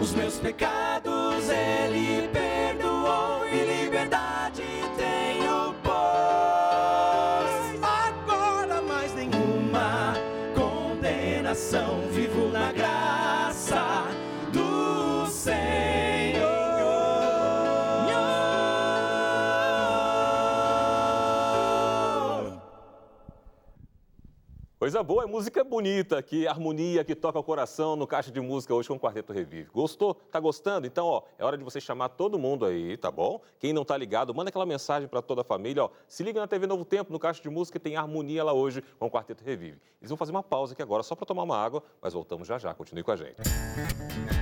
Os 0.00 0.14
meus 0.14 0.36
pecados 0.38 1.03
Coisa 24.94 25.02
boa, 25.02 25.24
é 25.24 25.26
música 25.26 25.64
bonita 25.64 26.16
aqui, 26.16 26.46
harmonia 26.46 27.02
que 27.02 27.16
toca 27.16 27.36
o 27.36 27.42
coração 27.42 27.96
no 27.96 28.06
Caixa 28.06 28.30
de 28.30 28.40
Música 28.40 28.72
hoje 28.72 28.86
com 28.86 28.94
o 28.94 29.00
Quarteto 29.00 29.32
Revive. 29.32 29.68
Gostou? 29.74 30.14
Tá 30.14 30.38
gostando? 30.38 30.86
Então, 30.86 31.04
ó, 31.04 31.22
é 31.36 31.44
hora 31.44 31.58
de 31.58 31.64
você 31.64 31.80
chamar 31.80 32.10
todo 32.10 32.38
mundo 32.38 32.64
aí, 32.64 32.96
tá 32.96 33.10
bom? 33.10 33.40
Quem 33.58 33.72
não 33.72 33.84
tá 33.84 33.96
ligado, 33.96 34.32
manda 34.32 34.50
aquela 34.50 34.64
mensagem 34.64 35.08
para 35.08 35.20
toda 35.20 35.40
a 35.40 35.44
família, 35.44 35.82
ó. 35.82 35.90
Se 36.06 36.22
liga 36.22 36.38
na 36.38 36.46
TV 36.46 36.68
Novo 36.68 36.84
Tempo, 36.84 37.12
no 37.12 37.18
Caixa 37.18 37.42
de 37.42 37.50
Música, 37.50 37.80
tem 37.80 37.96
harmonia 37.96 38.44
lá 38.44 38.52
hoje 38.52 38.84
com 38.96 39.06
o 39.06 39.10
Quarteto 39.10 39.42
Revive. 39.42 39.80
Eles 40.00 40.10
vão 40.10 40.16
fazer 40.16 40.30
uma 40.30 40.44
pausa 40.44 40.74
aqui 40.74 40.82
agora 40.82 41.02
só 41.02 41.16
para 41.16 41.26
tomar 41.26 41.42
uma 41.42 41.58
água, 41.58 41.82
mas 42.00 42.12
voltamos 42.12 42.46
já 42.46 42.56
já. 42.56 42.72
Continue 42.72 43.02
com 43.02 43.10
a 43.10 43.16
gente. 43.16 43.40
Hoje, 43.40 44.33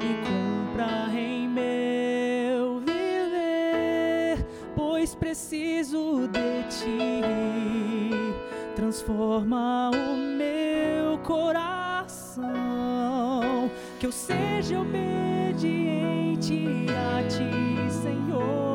e 0.00 0.14
cumpra 0.26 1.08
em 1.18 1.48
meu 1.48 2.80
viver, 2.80 4.44
pois 4.74 5.14
preciso 5.14 6.28
de 6.28 6.64
Ti. 6.68 7.22
Transforma 8.74 9.90
o 9.90 10.16
meu 10.16 11.18
coração, 11.18 12.46
que 13.98 14.06
eu 14.06 14.12
seja 14.12 14.80
obediente 14.80 16.66
a 16.90 17.22
Ti, 17.28 17.50
Senhor, 17.90 18.67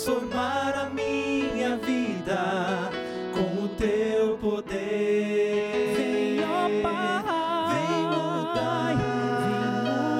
transformar 0.00 0.74
a 0.78 0.88
minha 0.88 1.76
vida 1.76 2.90
com 3.34 3.64
o 3.64 3.68
teu 3.68 4.38
poder. 4.38 5.94
Vem, 5.94 6.40
ó 6.42 6.70
Pai, 6.82 7.74
Vem 7.74 8.02
mudar, 8.06 8.94
vem 8.96 9.60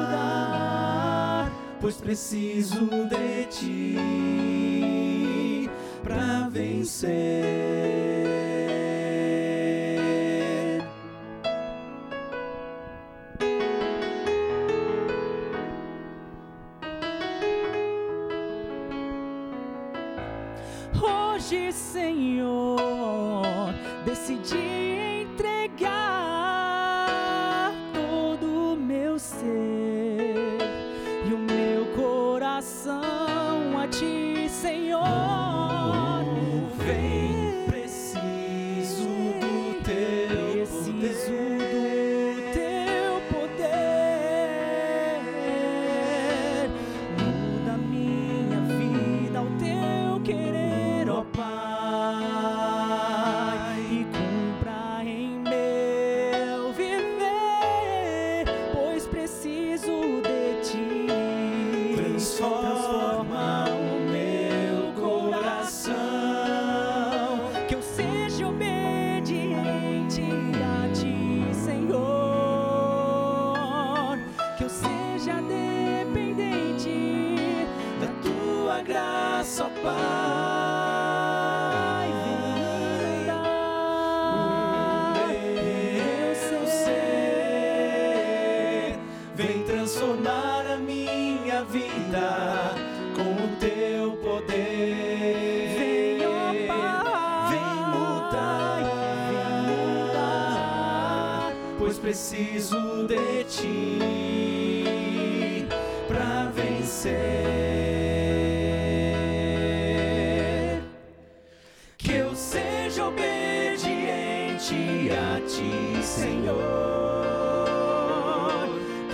mudar. 0.03 1.51
pois 1.81 1.97
preciso 1.97 3.00
Hoje, 21.33 21.71
Senhor, 21.73 22.77
decidi 24.05 25.10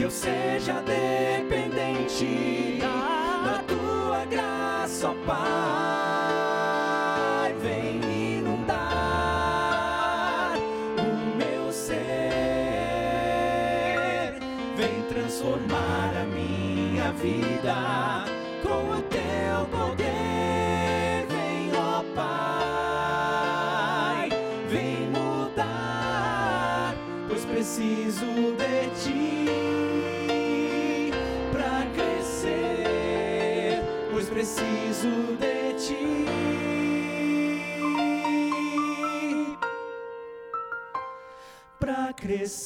eu 0.07 0.11
seja 0.11 0.81
dependente 0.83 2.79
da 2.81 3.59
tua 3.67 4.25
graça, 4.27 5.11
ó 5.11 5.15
Pai. 5.27 5.43
Vem 7.61 8.37
inundar 8.39 8.77
o 10.97 11.37
meu 11.37 11.73
ser. 11.73 11.99
Vem 14.77 15.03
transformar 15.09 16.13
a 16.23 16.25
minha 16.25 17.11
vida 17.15 17.66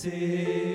see. 0.02 0.69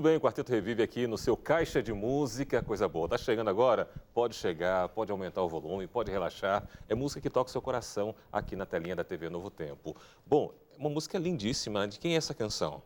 Muito 0.00 0.08
bem, 0.08 0.16
o 0.16 0.20
Quarteto 0.22 0.50
Revive 0.50 0.82
aqui 0.82 1.06
no 1.06 1.18
seu 1.18 1.36
Caixa 1.36 1.82
de 1.82 1.92
Música, 1.92 2.62
coisa 2.62 2.88
boa. 2.88 3.06
Tá 3.06 3.18
chegando 3.18 3.50
agora? 3.50 3.86
Pode 4.14 4.34
chegar, 4.34 4.88
pode 4.88 5.12
aumentar 5.12 5.42
o 5.42 5.48
volume, 5.50 5.86
pode 5.86 6.10
relaxar. 6.10 6.66
É 6.88 6.94
música 6.94 7.20
que 7.20 7.28
toca 7.28 7.50
o 7.50 7.52
seu 7.52 7.60
coração 7.60 8.14
aqui 8.32 8.56
na 8.56 8.64
telinha 8.64 8.96
da 8.96 9.04
TV 9.04 9.28
Novo 9.28 9.50
Tempo. 9.50 9.94
Bom, 10.26 10.54
uma 10.78 10.88
música 10.88 11.18
lindíssima. 11.18 11.86
De 11.86 11.98
quem 11.98 12.14
é 12.14 12.16
essa 12.16 12.32
canção? 12.32 12.82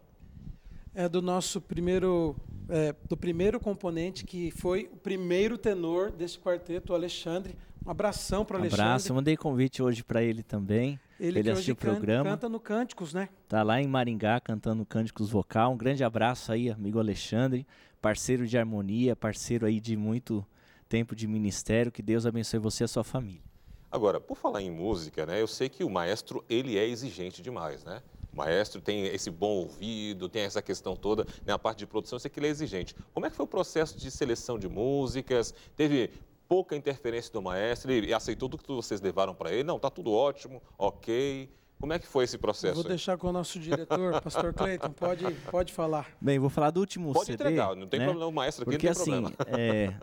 É 0.92 1.08
do 1.08 1.22
nosso 1.22 1.60
primeiro, 1.60 2.34
é, 2.68 2.92
do 3.08 3.16
primeiro 3.16 3.60
componente 3.60 4.24
que 4.24 4.50
foi 4.50 4.90
o 4.92 4.96
primeiro 4.96 5.56
tenor 5.56 6.10
desse 6.10 6.36
quarteto, 6.36 6.94
o 6.94 6.96
Alexandre. 6.96 7.54
Um 7.86 7.90
abração 7.90 8.44
para 8.44 8.56
o 8.56 8.60
Alexandre. 8.60 8.82
Abraço, 8.82 9.10
eu 9.10 9.14
mandei 9.14 9.36
convite 9.36 9.82
hoje 9.82 10.02
para 10.02 10.22
ele 10.22 10.42
também. 10.42 10.98
Ele, 11.20 11.38
ele 11.38 11.42
que 11.42 11.50
assistiu 11.50 11.74
hoje 11.74 11.88
o 11.88 11.92
programa. 11.92 12.30
Canta 12.30 12.48
no 12.48 12.58
Cânticos, 12.58 13.12
né? 13.12 13.28
Tá 13.46 13.62
lá 13.62 13.80
em 13.80 13.86
Maringá 13.86 14.40
cantando 14.40 14.86
Cânticos 14.86 15.28
Vocal. 15.28 15.72
Um 15.72 15.76
grande 15.76 16.02
abraço 16.02 16.50
aí, 16.50 16.70
amigo 16.70 16.98
Alexandre, 16.98 17.66
parceiro 18.00 18.46
de 18.46 18.56
harmonia, 18.56 19.14
parceiro 19.14 19.66
aí 19.66 19.80
de 19.80 19.96
muito 19.96 20.44
tempo 20.88 21.14
de 21.14 21.26
ministério. 21.26 21.92
Que 21.92 22.00
Deus 22.00 22.24
abençoe 22.24 22.58
você 22.58 22.84
e 22.84 22.86
a 22.86 22.88
sua 22.88 23.04
família. 23.04 23.42
Agora, 23.90 24.18
por 24.18 24.36
falar 24.36 24.62
em 24.62 24.70
música, 24.70 25.26
né? 25.26 25.40
Eu 25.40 25.46
sei 25.46 25.68
que 25.68 25.84
o 25.84 25.90
maestro 25.90 26.42
ele 26.48 26.78
é 26.78 26.88
exigente 26.88 27.42
demais, 27.42 27.84
né? 27.84 28.02
O 28.32 28.36
maestro 28.36 28.80
tem 28.80 29.06
esse 29.06 29.30
bom 29.30 29.58
ouvido, 29.58 30.28
tem 30.28 30.42
essa 30.42 30.60
questão 30.60 30.96
toda, 30.96 31.24
né? 31.46 31.52
a 31.52 31.58
parte 31.58 31.78
de 31.78 31.86
produção, 31.86 32.16
eu 32.16 32.20
sei 32.20 32.28
que 32.28 32.40
ele 32.40 32.48
é 32.48 32.50
exigente. 32.50 32.96
Como 33.12 33.24
é 33.24 33.30
que 33.30 33.36
foi 33.36 33.44
o 33.44 33.48
processo 33.48 33.96
de 33.96 34.10
seleção 34.10 34.58
de 34.58 34.68
músicas? 34.68 35.54
Teve 35.76 36.10
pouca 36.48 36.76
interferência 36.76 37.32
do 37.32 37.42
maestro, 37.42 37.90
ele 37.90 38.12
aceitou 38.12 38.48
tudo 38.48 38.62
que 38.62 38.72
vocês 38.72 39.00
levaram 39.00 39.34
para 39.34 39.52
ele? 39.52 39.64
Não, 39.64 39.78
tá 39.78 39.90
tudo 39.90 40.12
ótimo, 40.12 40.62
ok. 40.78 41.50
Como 41.78 41.92
é 41.92 41.98
que 41.98 42.06
foi 42.06 42.24
esse 42.24 42.38
processo? 42.38 42.74
Vou 42.76 42.84
deixar 42.84 43.18
com 43.18 43.28
o 43.28 43.32
nosso 43.32 43.58
diretor, 43.58 44.20
pastor 44.22 44.54
Cleiton, 44.54 44.90
pode, 44.90 45.30
pode 45.50 45.72
falar. 45.72 46.08
Bem, 46.20 46.38
vou 46.38 46.48
falar 46.48 46.70
do 46.70 46.80
último 46.80 47.12
pode 47.12 47.26
CD. 47.26 47.42
entregar, 47.42 47.74
não 47.76 47.86
tem 47.86 48.00
né? 48.00 48.06
problema, 48.06 48.30
o 48.30 48.32
maestro 48.32 48.62
aqui 48.62 48.72
Porque 48.72 48.88
não 48.88 48.94
tem 48.94 49.14
assim, 49.14 49.34
problema. 49.34 49.60
é, 49.60 49.94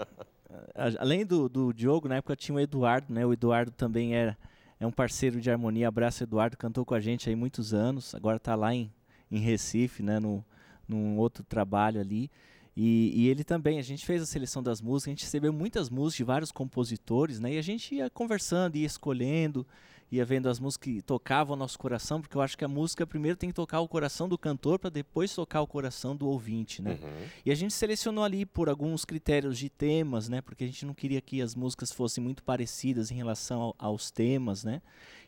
além 1.00 1.26
do, 1.26 1.50
do 1.50 1.74
Diogo, 1.74 2.08
na 2.08 2.18
época 2.18 2.36
tinha 2.36 2.56
o 2.56 2.60
Eduardo, 2.60 3.12
né? 3.14 3.26
O 3.26 3.34
Eduardo 3.34 3.72
também 3.72 4.16
era, 4.16 4.38
é 4.80 4.86
um 4.86 4.92
parceiro 4.92 5.40
de 5.40 5.50
harmonia. 5.50 5.88
Abraço, 5.88 6.24
Eduardo, 6.24 6.58
cantou 6.58 6.86
com 6.86 6.94
a 6.94 7.00
gente 7.00 7.30
aí 7.30 7.36
muitos 7.36 7.74
anos. 7.74 8.14
Agora 8.14 8.38
está 8.38 8.54
lá 8.54 8.74
em, 8.74 8.92
em 9.32 9.40
Recife, 9.40 10.04
né? 10.04 10.20
No, 10.20 10.46
num 10.88 11.18
outro 11.18 11.44
trabalho 11.44 12.00
ali. 12.00 12.30
E, 12.76 13.12
e 13.16 13.30
ele 13.30 13.44
também, 13.44 13.80
a 13.80 13.84
gente 13.84 14.06
fez 14.06 14.22
a 14.22 14.26
seleção 14.26 14.64
das 14.64 14.82
músicas, 14.82 15.10
a 15.10 15.12
gente 15.12 15.24
recebeu 15.26 15.52
muitas 15.52 15.90
músicas 15.90 16.18
de 16.18 16.24
vários 16.24 16.52
compositores, 16.52 17.40
né? 17.40 17.54
E 17.54 17.58
a 17.58 17.62
gente 17.62 17.96
ia 17.96 18.10
conversando, 18.10 18.78
ia 18.78 18.86
escolhendo, 18.86 19.68
ia 20.12 20.26
vendo 20.26 20.50
as 20.50 20.60
músicas 20.60 20.84
que 20.96 21.02
tocavam 21.02 21.56
o 21.56 21.58
nosso 21.58 21.80
coração, 21.80 22.20
porque 22.20 22.36
eu 22.36 22.42
acho 22.42 22.58
que 22.58 22.66
a 22.66 22.68
música 22.68 23.08
primeiro 23.08 23.38
tem 23.38 23.50
que 23.50 23.56
tocar 23.56 23.80
o 23.80 23.88
coração 23.88 24.28
do 24.28 24.38
cantor 24.38 24.78
para 24.78 24.90
depois 24.90 25.34
tocar 25.34 25.62
o 25.62 25.68
coração 25.68 26.16
do 26.16 26.28
ouvinte, 26.28 26.82
né? 26.82 27.00
Uhum. 27.02 27.28
E 27.46 27.52
a 27.52 27.56
gente 27.56 27.74
selecionou 27.74 28.24
ali 28.24 28.46
por 28.46 28.68
alguns 28.68 29.06
critérios 29.06 29.58
de 29.58 29.70
temas, 29.70 30.28
né? 30.28 30.42
Porque 30.42 30.66
a 30.66 30.68
gente 30.68 30.86
não 30.86 30.94
queria 30.94 31.22
que 31.22 31.42
as 31.42 31.56
músicas 31.56 31.94
fossem 31.94 32.22
muito 32.22 32.44
parecidas 32.44 33.10
em 33.10 33.16
relação 33.16 33.62
ao- 33.62 33.76
aos 33.80 34.12
temas, 34.12 34.66
né? 34.66 34.82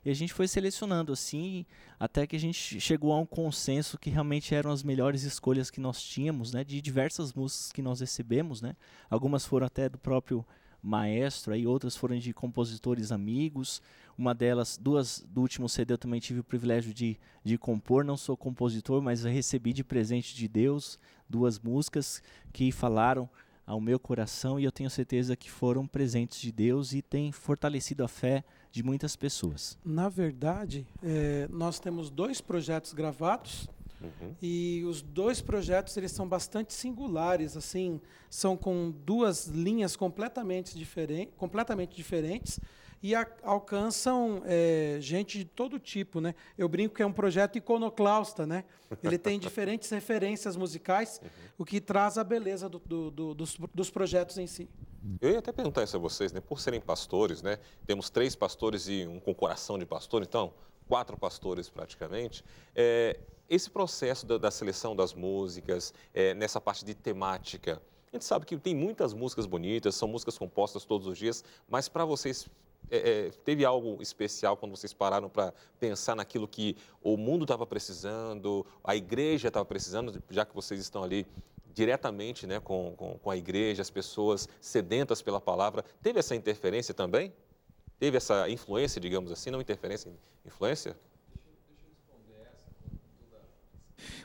E 0.04 0.10
a 0.10 0.14
gente 0.14 0.34
foi 0.34 0.50
selecionando 0.50 1.14
assim, 1.14 1.66
até 1.98 2.28
que 2.28 2.36
a 2.36 2.40
gente 2.40 2.78
chegou 2.82 3.14
a 3.14 3.20
um 3.20 3.26
consenso 3.26 3.98
que 3.98 4.10
realmente 4.10 4.54
eram 4.54 4.70
as 4.70 4.84
melhores 4.84 5.24
escolhas 5.24 5.72
que 5.72 5.80
nós 5.80 6.04
tínhamos, 6.04 6.52
né? 6.52 6.62
De 6.62 6.82
diversas 6.82 7.32
músicas 7.32 7.72
que 7.72 7.82
nós 7.82 8.02
recebemos, 8.02 8.62
né? 8.62 8.76
Algumas 9.10 9.46
foram 9.46 9.66
até 9.66 9.88
do 9.88 9.98
próprio 9.98 10.46
maestro, 10.82 11.54
aí 11.54 11.66
outras 11.66 11.96
foram 11.96 12.18
de 12.20 12.34
compositores 12.34 13.12
amigos. 13.14 13.82
Uma 14.18 14.34
delas, 14.34 14.78
duas 14.78 15.26
do 15.28 15.42
último 15.42 15.68
CD 15.68 15.94
eu 15.94 15.98
também 15.98 16.20
tive 16.20 16.40
o 16.40 16.44
privilégio 16.44 16.94
de, 16.94 17.18
de 17.44 17.58
compor. 17.58 18.04
Não 18.04 18.16
sou 18.18 18.38
compositor, 18.38 19.02
mas 19.02 19.24
recebi 19.24 19.74
de 19.74 19.84
presente 19.84 20.36
de 20.36 20.48
Deus 20.48 21.00
duas 21.28 21.60
músicas 21.60 22.22
que 22.52 22.72
falaram 22.72 23.28
ao 23.66 23.80
meu 23.80 23.98
coração 23.98 24.60
e 24.60 24.66
eu 24.66 24.72
tenho 24.72 24.90
certeza 24.90 25.36
que 25.36 25.50
foram 25.50 25.88
presentes 25.88 26.40
de 26.40 26.52
Deus 26.52 26.94
e 26.94 27.02
têm 27.02 27.32
fortalecido 27.32 28.04
a 28.04 28.08
fé 28.08 28.44
de 28.72 28.84
muitas 28.84 29.16
pessoas. 29.16 29.78
Na 29.84 30.10
verdade, 30.10 30.86
é, 31.02 31.48
nós 31.50 31.80
temos 31.80 32.10
dois 32.10 32.42
projetos 32.42 32.94
gravados 32.94 33.68
Uhum. 34.02 34.36
e 34.42 34.84
os 34.86 35.02
dois 35.02 35.40
projetos 35.40 35.96
eles 35.96 36.12
são 36.12 36.28
bastante 36.28 36.74
singulares, 36.74 37.56
assim, 37.56 38.02
são 38.30 38.58
com 38.58 38.94
duas 39.06 39.48
linhas 39.48 39.96
completamente, 39.96 40.78
diferen 40.78 41.30
completamente 41.38 41.96
diferentes 41.96 42.60
e 43.04 43.14
a- 43.14 43.28
alcançam 43.44 44.42
é, 44.46 44.98
gente 45.02 45.38
de 45.38 45.44
todo 45.44 45.78
tipo, 45.78 46.22
né? 46.22 46.34
Eu 46.58 46.70
brinco 46.70 46.96
que 46.96 47.04
é 47.04 47.06
um 47.06 47.12
projeto 47.12 47.58
iconoclasta, 47.58 48.48
né? 48.48 48.64
Ele 49.04 49.18
tem 49.18 49.38
diferentes 49.38 49.90
referências 49.92 50.56
musicais, 50.56 51.22
o 51.58 51.66
que 51.66 51.82
traz 51.82 52.18
a 52.18 52.24
beleza 52.24 52.70
do- 52.70 52.80
do- 52.80 53.12
do- 53.12 53.34
dos, 53.34 53.58
dos 53.74 53.90
projetos 53.90 54.38
em 54.38 54.48
si. 54.48 54.70
Eu 55.20 55.32
ia 55.32 55.40
até 55.40 55.52
perguntar 55.52 55.84
isso 55.84 55.98
a 55.98 56.00
vocês, 56.00 56.32
né? 56.32 56.40
Por 56.40 56.62
serem 56.62 56.80
pastores, 56.80 57.42
né? 57.42 57.60
Temos 57.86 58.10
três 58.10 58.36
pastores 58.38 58.88
e 58.88 59.06
um 59.06 59.20
com 59.20 59.36
coração 59.36 59.78
de 59.78 59.86
pastor, 59.86 60.24
então, 60.24 60.54
quatro 60.88 61.18
pastores 61.18 61.70
praticamente. 61.70 62.42
É, 62.74 63.20
esse 63.50 63.70
processo 63.70 64.26
da, 64.26 64.38
da 64.38 64.50
seleção 64.50 64.96
das 64.96 65.14
músicas, 65.14 65.94
é, 66.14 66.34
nessa 66.34 66.62
parte 66.62 66.86
de 66.86 66.94
temática, 66.94 67.82
a 68.12 68.16
gente 68.16 68.24
sabe 68.24 68.46
que 68.46 68.56
tem 68.58 68.74
muitas 68.74 69.14
músicas 69.14 69.46
bonitas, 69.46 69.96
são 69.96 70.08
músicas 70.08 70.38
compostas 70.38 70.86
todos 70.86 71.06
os 71.08 71.18
dias, 71.18 71.44
mas 71.68 71.90
para 71.90 72.06
vocês 72.06 72.48
é, 72.90 72.98
é, 72.98 73.30
teve 73.44 73.66
algo 73.66 74.02
especial 74.02 74.58
quando 74.58 74.76
vocês 74.76 74.94
pararam 74.94 75.30
para 75.30 75.54
pensar 75.80 76.16
naquilo 76.16 76.48
que 76.48 76.76
o 77.02 77.18
mundo 77.18 77.44
estava 77.44 77.66
precisando, 77.66 78.66
a 78.84 78.96
igreja 78.96 79.48
estava 79.48 79.66
precisando, 79.66 80.22
já 80.30 80.46
que 80.46 80.54
vocês 80.54 80.80
estão 80.80 81.04
ali 81.04 81.26
diretamente 81.74 82.46
né, 82.46 82.60
com, 82.60 82.94
com, 82.96 83.18
com 83.18 83.30
a 83.32 83.38
igreja, 83.38 83.82
as 83.82 83.90
pessoas 83.90 84.48
sedentas 84.62 85.22
pela 85.22 85.42
palavra. 85.42 85.84
Teve 86.02 86.20
essa 86.20 86.36
interferência 86.36 86.94
também? 86.94 87.34
Teve 88.00 88.18
essa 88.18 88.50
influência, 88.50 89.02
digamos 89.02 89.32
assim, 89.32 89.50
não 89.50 89.62
interferência, 89.62 90.12
influência? 90.46 90.96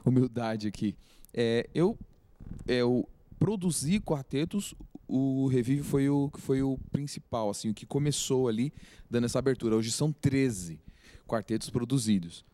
humildade 0.05 0.67
aqui. 0.67 0.97
É, 1.33 1.69
eu, 1.75 1.97
eu 2.67 3.09
produzi 3.39 4.01
quartetos, 4.01 4.75
o 5.09 5.47
Revive 5.47 5.83
foi 5.83 6.09
o, 6.09 6.31
foi 6.37 6.63
o 6.63 6.79
principal, 6.93 7.49
assim, 7.49 7.71
o 7.71 7.75
que 7.75 7.87
começou 7.87 8.47
ali, 8.47 8.73
dando 9.11 9.25
essa 9.25 9.39
abertura. 9.39 9.75
Hoje 9.75 9.91
são 9.91 10.13
13 10.13 10.79
quartetos 11.27 11.71
produzidos. 11.71 12.45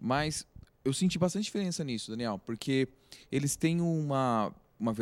Mas 0.00 0.46
eu 0.84 0.92
senti 0.92 1.18
bastante 1.18 1.44
diferença 1.44 1.82
nisso, 1.82 2.10
Daniel, 2.10 2.38
porque 2.38 2.88
eles 3.32 3.56
têm 3.56 3.80
uma, 3.80 4.54
uma, 4.78 4.94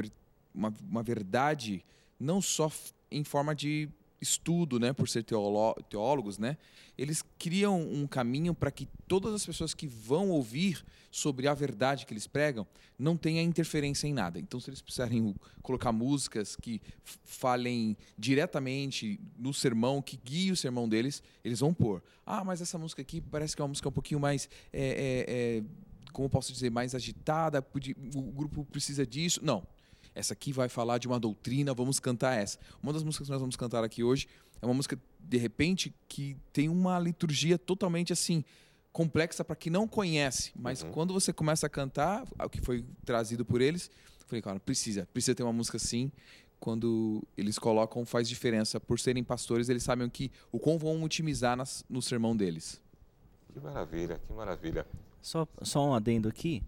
uma, 0.55 0.75
uma 0.88 1.03
verdade 1.03 1.85
não 2.18 2.40
só 2.40 2.70
em 3.11 3.25
forma 3.25 3.55
de 3.55 3.88
estudo, 4.23 4.79
né, 4.79 4.93
por 4.93 5.09
ser 5.09 5.25
teólogos, 5.25 6.39
né, 6.39 6.57
eles 6.97 7.25
criam 7.39 7.81
um 7.81 8.07
caminho 8.07 8.55
para 8.55 8.71
que 8.71 8.87
todas 9.09 9.35
as 9.35 9.45
pessoas 9.45 9.75
que 9.75 9.87
vão 9.87 10.31
ouvir 10.31 10.85
sobre 11.11 11.49
a 11.49 11.55
verdade 11.55 12.07
que 12.07 12.13
eles 12.13 12.27
pregam 12.27 12.67
não 12.99 13.17
tenha 13.17 13.43
interferência 13.43 14.07
em 14.07 14.13
nada. 14.13 14.39
Então, 14.39 14.61
se 14.61 14.71
eles 14.71 14.81
precisarem 14.81 15.35
colocar 15.61 15.91
músicas 15.91 16.55
que 16.55 16.81
falem 17.03 17.97
diretamente 18.17 19.19
no 19.37 19.53
sermão, 19.53 20.01
que 20.01 20.17
guie 20.17 20.53
o 20.53 20.57
sermão 20.57 20.89
deles, 20.89 21.23
eles 21.45 21.61
vão 21.61 21.75
pôr. 21.75 22.03
Ah, 22.25 22.45
mas 22.45 22.61
essa 22.61 22.79
música 22.79 23.03
aqui 23.03 23.21
parece 23.21 23.57
que 23.57 23.61
é 23.61 23.65
uma 23.65 23.69
música 23.69 23.89
um 23.89 23.93
pouquinho 23.93 24.21
mais, 24.21 24.49
é, 24.73 24.83
é, 24.83 25.25
é, 25.29 25.63
como 26.13 26.31
posso 26.31 26.53
dizer, 26.53 26.71
mais 26.71 26.95
agitada, 26.95 27.67
o 28.15 28.33
grupo 28.33 28.65
precisa 28.67 29.05
disso. 29.05 29.41
Não. 29.43 29.67
Essa 30.14 30.35
aqui 30.35 30.53
vai 30.53 30.68
falar 30.68 30.98
de 30.98 31.07
uma 31.07 31.18
doutrina, 31.18 31.72
vamos 31.75 31.98
cantar 31.98 32.35
essa. 32.38 32.59
Uma 32.83 32.92
das 32.92 33.03
músicas 33.03 33.27
que 33.29 33.33
nós 33.33 33.40
vamos 33.40 33.57
cantar 33.57 33.83
aqui 33.85 34.03
hoje 34.05 34.29
é 34.61 34.66
uma 34.66 34.75
música, 34.75 34.98
de 35.20 35.37
repente, 35.38 35.94
que 36.09 36.37
tem 36.53 36.68
uma 36.68 36.98
liturgia 36.98 37.59
totalmente 37.59 38.12
assim, 38.12 38.44
complexa 38.92 39.42
para 39.44 39.57
quem 39.57 39.72
não 39.72 39.88
conhece. 39.88 40.53
Mas 40.55 40.83
Uhum. 40.83 40.90
quando 40.92 41.14
você 41.14 41.33
começa 41.33 41.66
a 41.66 41.70
cantar, 41.70 42.25
o 42.38 42.48
que 42.48 42.61
foi 42.61 42.85
trazido 43.05 43.44
por 43.44 43.61
eles, 43.61 43.90
eu 44.20 44.27
falei, 44.27 44.42
cara, 44.42 44.61
precisa, 44.61 45.09
precisa 45.12 45.35
ter 45.35 45.42
uma 45.42 45.53
música 45.53 45.77
assim. 45.79 46.12
Quando 46.61 47.22
eles 47.37 47.59
colocam, 47.59 48.05
faz 48.07 48.29
diferença. 48.29 48.79
Por 48.79 49.01
serem 49.01 49.25
pastores, 49.25 49.68
eles 49.68 49.83
sabem 49.83 50.09
que 50.09 50.31
o 50.53 50.61
quão 50.61 50.79
vão 50.79 51.03
otimizar 51.03 51.57
nas, 51.57 51.85
no 51.90 52.01
sermão 52.01 52.37
deles. 52.37 52.81
Que 53.53 53.59
maravilha, 53.59 54.20
que 54.27 54.33
maravilha. 54.33 54.87
Só, 55.20 55.46
só 55.62 55.88
um 55.88 55.94
adendo 55.94 56.29
aqui. 56.29 56.62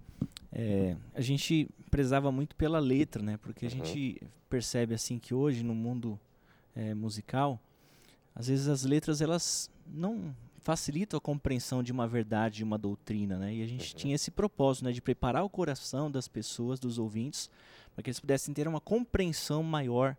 É, 0.51 0.97
a 1.15 1.21
gente 1.21 1.69
prezava 1.95 2.33
muito 2.33 2.57
pela 2.57 2.81
letra, 2.81 3.23
né? 3.23 3.37
Porque 3.37 3.67
a 3.67 3.69
Uhum. 3.69 3.77
gente 3.77 4.21
percebe 4.51 4.95
assim 4.95 5.17
que 5.17 5.33
hoje 5.33 5.63
no 5.63 5.75
mundo 5.77 6.19
é, 6.75 6.93
musical, 6.93 7.61
às 8.35 8.49
vezes 8.49 8.67
as 8.67 8.83
letras 8.83 9.21
elas 9.21 9.71
não 9.87 10.35
facilitam 10.59 11.17
a 11.17 11.21
compreensão 11.21 11.85
de 11.85 11.93
uma 11.93 12.09
verdade, 12.09 12.57
de 12.57 12.65
uma 12.65 12.77
doutrina, 12.77 13.39
né? 13.39 13.55
E 13.55 13.63
a 13.63 13.67
gente 13.69 13.93
Uhum. 13.93 13.97
tinha 13.99 14.15
esse 14.17 14.33
propósito, 14.33 14.87
né? 14.87 14.91
De 14.93 15.01
preparar 15.01 15.45
o 15.45 15.49
coração 15.49 16.11
das 16.11 16.27
pessoas, 16.27 16.81
dos 16.81 16.99
ouvintes, 16.99 17.49
para 17.95 18.03
que 18.03 18.11
eles 18.11 18.19
pudessem 18.19 18.53
ter 18.53 18.67
uma 18.67 18.81
compreensão 18.81 19.63
maior 19.63 20.17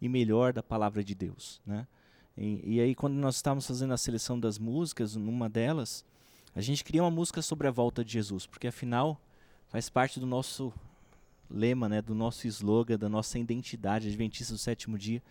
e 0.00 0.08
melhor 0.08 0.54
da 0.54 0.62
palavra 0.62 1.04
de 1.04 1.14
Deus, 1.14 1.60
né? 1.66 1.86
E, 2.38 2.76
e 2.76 2.80
aí 2.80 2.94
quando 2.94 3.14
nós 3.16 3.34
estávamos 3.36 3.66
fazendo 3.66 3.92
a 3.92 3.98
seleção 3.98 4.40
das 4.40 4.58
músicas, 4.58 5.14
numa 5.14 5.46
delas, 5.46 6.06
a 6.54 6.62
gente 6.62 6.82
queria 6.82 7.02
uma 7.02 7.10
música 7.10 7.42
sobre 7.42 7.68
a 7.68 7.70
volta 7.70 8.02
de 8.02 8.12
Jesus, 8.12 8.46
porque 8.46 8.68
afinal 8.68 9.20
faz 9.68 9.90
parte 9.90 10.18
do 10.18 10.24
nosso 10.26 10.72
lema, 11.50 11.88
né, 11.88 12.02
do 12.02 12.14
nosso 12.14 12.46
slogan, 12.46 12.98
da 12.98 13.08
nossa 13.08 13.38
identidade 13.38 14.08
adventista 14.08 14.54
do 14.54 14.58
sétimo 14.58 14.98
dia. 14.98 15.22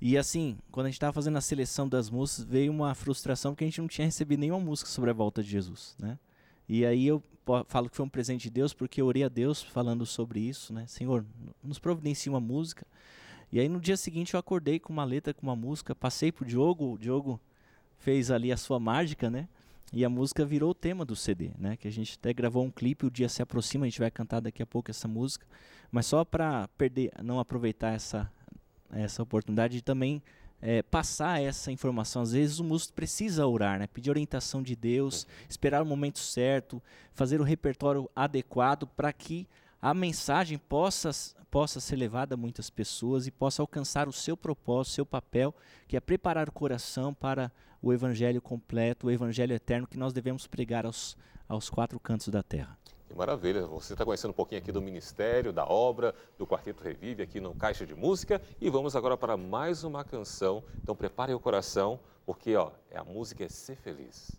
E 0.00 0.16
assim, 0.16 0.56
quando 0.70 0.86
a 0.86 0.88
gente 0.88 0.96
estava 0.96 1.12
fazendo 1.12 1.36
a 1.36 1.40
seleção 1.40 1.88
das 1.88 2.08
músicas, 2.08 2.44
veio 2.44 2.70
uma 2.70 2.94
frustração 2.94 3.52
porque 3.52 3.64
a 3.64 3.66
gente 3.66 3.80
não 3.80 3.88
tinha 3.88 4.04
recebido 4.04 4.40
nenhuma 4.40 4.60
música 4.60 4.88
sobre 4.88 5.10
a 5.10 5.12
volta 5.12 5.42
de 5.42 5.48
Jesus, 5.48 5.96
né? 5.98 6.18
E 6.68 6.84
aí 6.84 7.06
eu 7.06 7.22
falo 7.66 7.88
que 7.88 7.96
foi 7.96 8.04
um 8.04 8.08
presente 8.08 8.42
de 8.42 8.50
Deus 8.50 8.72
porque 8.72 9.00
eu 9.00 9.06
orei 9.06 9.24
a 9.24 9.28
Deus 9.28 9.62
falando 9.62 10.06
sobre 10.06 10.38
isso, 10.38 10.72
né? 10.72 10.86
Senhor, 10.86 11.24
nos 11.62 11.78
providencie 11.78 12.30
uma 12.30 12.40
música. 12.40 12.86
E 13.50 13.58
aí 13.58 13.68
no 13.68 13.80
dia 13.80 13.96
seguinte 13.96 14.34
eu 14.34 14.40
acordei 14.40 14.78
com 14.78 14.92
uma 14.92 15.04
letra, 15.04 15.34
com 15.34 15.46
uma 15.46 15.56
música, 15.56 15.94
passei 15.94 16.30
pro 16.30 16.44
Diogo, 16.44 16.92
o 16.92 16.98
Diogo 16.98 17.40
fez 17.98 18.30
ali 18.30 18.52
a 18.52 18.56
sua 18.56 18.78
mágica, 18.78 19.28
né? 19.28 19.48
E 19.92 20.04
a 20.04 20.08
música 20.08 20.44
virou 20.44 20.70
o 20.70 20.74
tema 20.74 21.04
do 21.04 21.16
CD, 21.16 21.50
né? 21.58 21.76
Que 21.76 21.88
a 21.88 21.92
gente 21.92 22.16
até 22.18 22.32
gravou 22.32 22.64
um 22.64 22.70
clipe, 22.70 23.06
o 23.06 23.10
dia 23.10 23.28
se 23.28 23.40
aproxima, 23.40 23.86
a 23.86 23.88
gente 23.88 24.00
vai 24.00 24.10
cantar 24.10 24.40
daqui 24.40 24.62
a 24.62 24.66
pouco 24.66 24.90
essa 24.90 25.08
música. 25.08 25.46
Mas 25.90 26.06
só 26.06 26.24
para 26.24 26.68
perder, 26.76 27.10
não 27.22 27.38
aproveitar 27.38 27.94
essa 27.94 28.30
essa 28.90 29.22
oportunidade 29.22 29.74
de 29.74 29.82
também 29.82 30.22
é, 30.60 30.82
passar 30.82 31.40
essa 31.40 31.70
informação. 31.70 32.22
Às 32.22 32.32
vezes 32.32 32.58
o 32.58 32.64
músico 32.64 32.94
precisa 32.94 33.46
orar, 33.46 33.78
né? 33.78 33.86
pedir 33.86 34.10
orientação 34.10 34.62
de 34.62 34.74
Deus, 34.74 35.26
esperar 35.48 35.82
o 35.82 35.86
momento 35.86 36.18
certo, 36.18 36.82
fazer 37.12 37.40
o 37.40 37.44
repertório 37.44 38.10
adequado 38.14 38.86
para 38.86 39.12
que 39.12 39.46
a 39.80 39.94
mensagem 39.94 40.58
possa, 40.58 41.10
possa 41.50 41.80
ser 41.80 41.96
levada 41.96 42.34
a 42.34 42.36
muitas 42.36 42.68
pessoas 42.68 43.26
e 43.26 43.30
possa 43.30 43.62
alcançar 43.62 44.08
o 44.08 44.12
seu 44.12 44.36
propósito, 44.36 44.94
seu 44.94 45.06
papel, 45.06 45.54
que 45.86 45.96
é 45.96 46.00
preparar 46.00 46.48
o 46.48 46.52
coração 46.52 47.14
para 47.14 47.50
o 47.80 47.92
evangelho 47.92 48.42
completo, 48.42 49.06
o 49.06 49.10
evangelho 49.10 49.54
eterno 49.54 49.86
que 49.86 49.96
nós 49.96 50.12
devemos 50.12 50.46
pregar 50.46 50.84
aos, 50.84 51.16
aos 51.48 51.70
quatro 51.70 51.98
cantos 52.00 52.28
da 52.28 52.42
terra. 52.42 52.76
Que 53.08 53.14
maravilha, 53.14 53.66
você 53.66 53.94
está 53.94 54.04
conhecendo 54.04 54.32
um 54.32 54.34
pouquinho 54.34 54.60
aqui 54.60 54.70
do 54.70 54.82
Ministério, 54.82 55.52
da 55.52 55.64
obra, 55.64 56.14
do 56.36 56.46
Quarteto 56.46 56.82
Revive 56.82 57.22
aqui 57.22 57.40
no 57.40 57.54
Caixa 57.54 57.86
de 57.86 57.94
Música 57.94 58.42
e 58.60 58.68
vamos 58.68 58.94
agora 58.94 59.16
para 59.16 59.36
mais 59.36 59.82
uma 59.82 60.04
canção. 60.04 60.62
Então 60.82 60.94
prepare 60.94 61.32
o 61.32 61.40
coração, 61.40 61.98
porque 62.26 62.54
ó, 62.54 62.72
é 62.90 62.98
a 62.98 63.04
música 63.04 63.44
é 63.44 63.48
Ser 63.48 63.76
Feliz. 63.76 64.38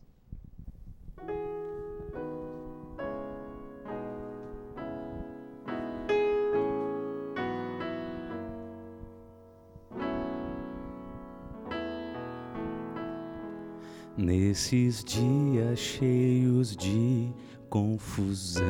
Nesses 14.21 15.01
dias 15.01 15.79
cheios 15.79 16.75
de 16.75 17.34
confusão. 17.69 18.65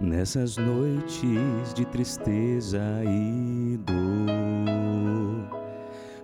Nessas 0.00 0.56
noites 0.56 1.74
de 1.74 1.84
tristeza 1.86 2.80
e 3.04 3.76
dor, 3.78 3.96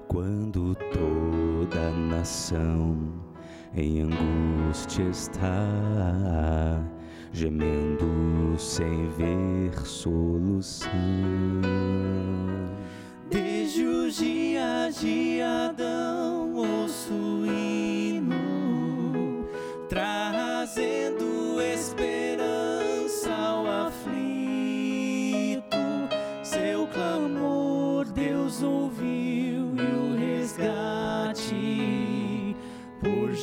quando 0.07 0.77
toda 0.93 1.89
a 1.89 1.91
nação 1.91 3.13
em 3.75 4.03
angústia 4.03 5.03
está, 5.11 6.81
gemendo 7.33 8.55
sem 8.57 9.09
ver 9.11 9.77
solução. 9.85 10.91
Desde 13.29 13.85
os 13.85 14.15
dias 14.15 15.01
de 15.01 15.41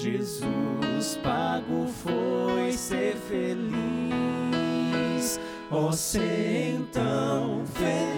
Jesus 0.02 1.15
pago 1.21 1.88
foi 2.04 2.71
ser 2.71 3.15
feliz. 3.15 3.69
Oh, 5.69 5.91
ser 5.91 6.76
então 6.76 7.63
feliz, 7.76 8.11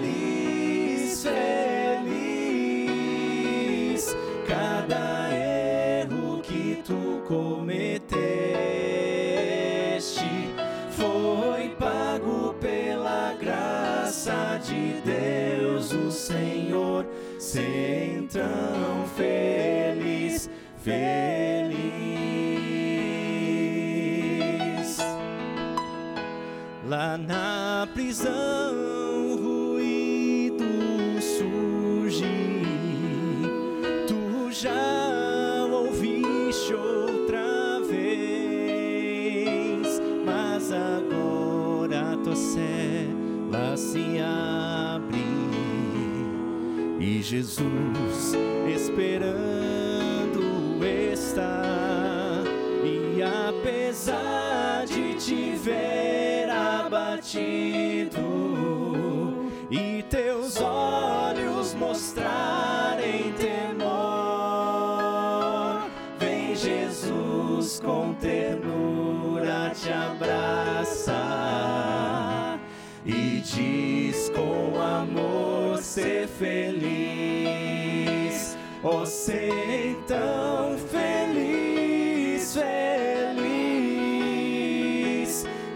Senhor, 16.24 17.04
ser 17.38 18.16
então 18.16 19.04
feliz, 19.14 20.48
feliz. 20.78 21.84
Lá 26.88 27.18
na 27.18 27.86
prisão, 27.92 28.32
ruído 29.36 30.64
surge, 31.20 32.24
tu 34.08 34.50
já 34.50 35.66
ouviste 35.70 36.72
outra 36.72 37.80
vez, 37.86 39.20
mas 40.24 40.72
agora 40.72 42.16
tua 42.24 42.34
cela 42.34 43.76
se 43.76 44.13
Jesus 47.24 48.34
esperando 48.68 50.34
está. 51.10 51.62
E 52.84 53.22
apesar 53.22 54.43
ser 75.94 76.26
feliz. 76.26 76.84
Oh, 78.82 79.06
ser 79.06 79.96
tão 80.08 80.76
feliz, 80.90 82.52
feliz. 82.52 83.44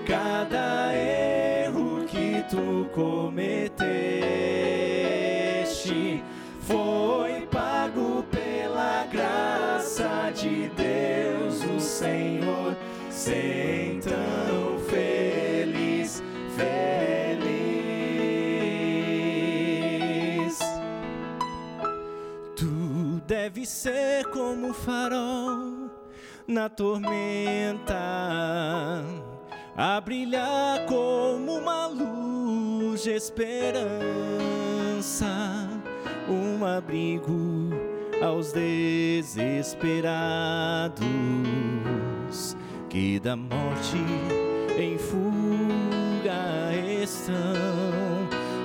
Cada 0.05 0.93
erro 0.93 2.05
que 2.07 2.43
tu 2.51 2.89
cometeste 2.93 3.68
ser 23.79 24.27
como 24.31 24.71
um 24.71 24.75
farol 24.75 25.89
na 26.49 26.69
tormenta, 26.69 27.95
a 29.77 30.01
brilhar 30.01 30.85
como 30.87 31.59
uma 31.59 31.87
luz 31.87 33.05
de 33.05 33.13
esperança, 33.13 33.87
um 36.29 36.67
abrigo 36.67 37.71
aos 38.21 38.51
desesperados 38.51 40.99
que 42.91 43.21
da 43.21 43.37
morte 43.37 43.97
em 44.77 44.99
fuga 44.99 46.75
estão. 47.01 47.55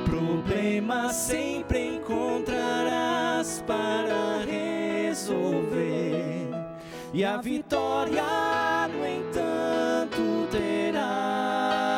Problemas 0.06 1.16
sempre 1.16 1.98
encontrarás 1.98 3.64
para 3.68 4.40
resolver, 4.40 4.73
e 7.14 7.24
a 7.24 7.38
vitória, 7.38 8.24
no 8.92 9.06
entanto, 9.06 10.48
terás. 10.50 11.93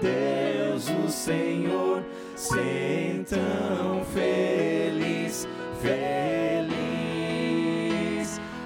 Deus, 0.00 0.88
o 0.88 1.08
Senhor, 1.10 2.02
ser 2.34 3.16
então 3.16 4.02
feliz, 4.14 5.46
feliz, 5.82 6.70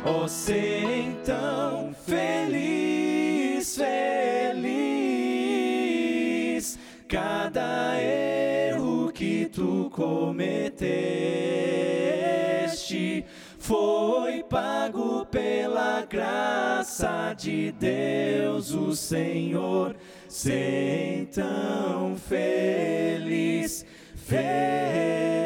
oh, 0.05 0.29
ser 0.29 0.85
então 0.85 1.93
feliz, 2.07 3.77
feliz, 3.77 3.99
cada 7.09 8.01
erro 8.01 9.11
que 9.13 9.47
tu 9.47 9.91
cometeste 9.91 10.95
foi 13.59 14.43
pago 14.45 15.25
pela 15.27 16.03
graça 16.03 17.35
de 17.37 17.73
Deus, 17.73 18.73
o 18.73 18.95
Senhor. 18.95 19.97
Ser 20.37 21.21
então 21.21 22.17
feliz, 22.17 23.87
feliz. 24.17 25.44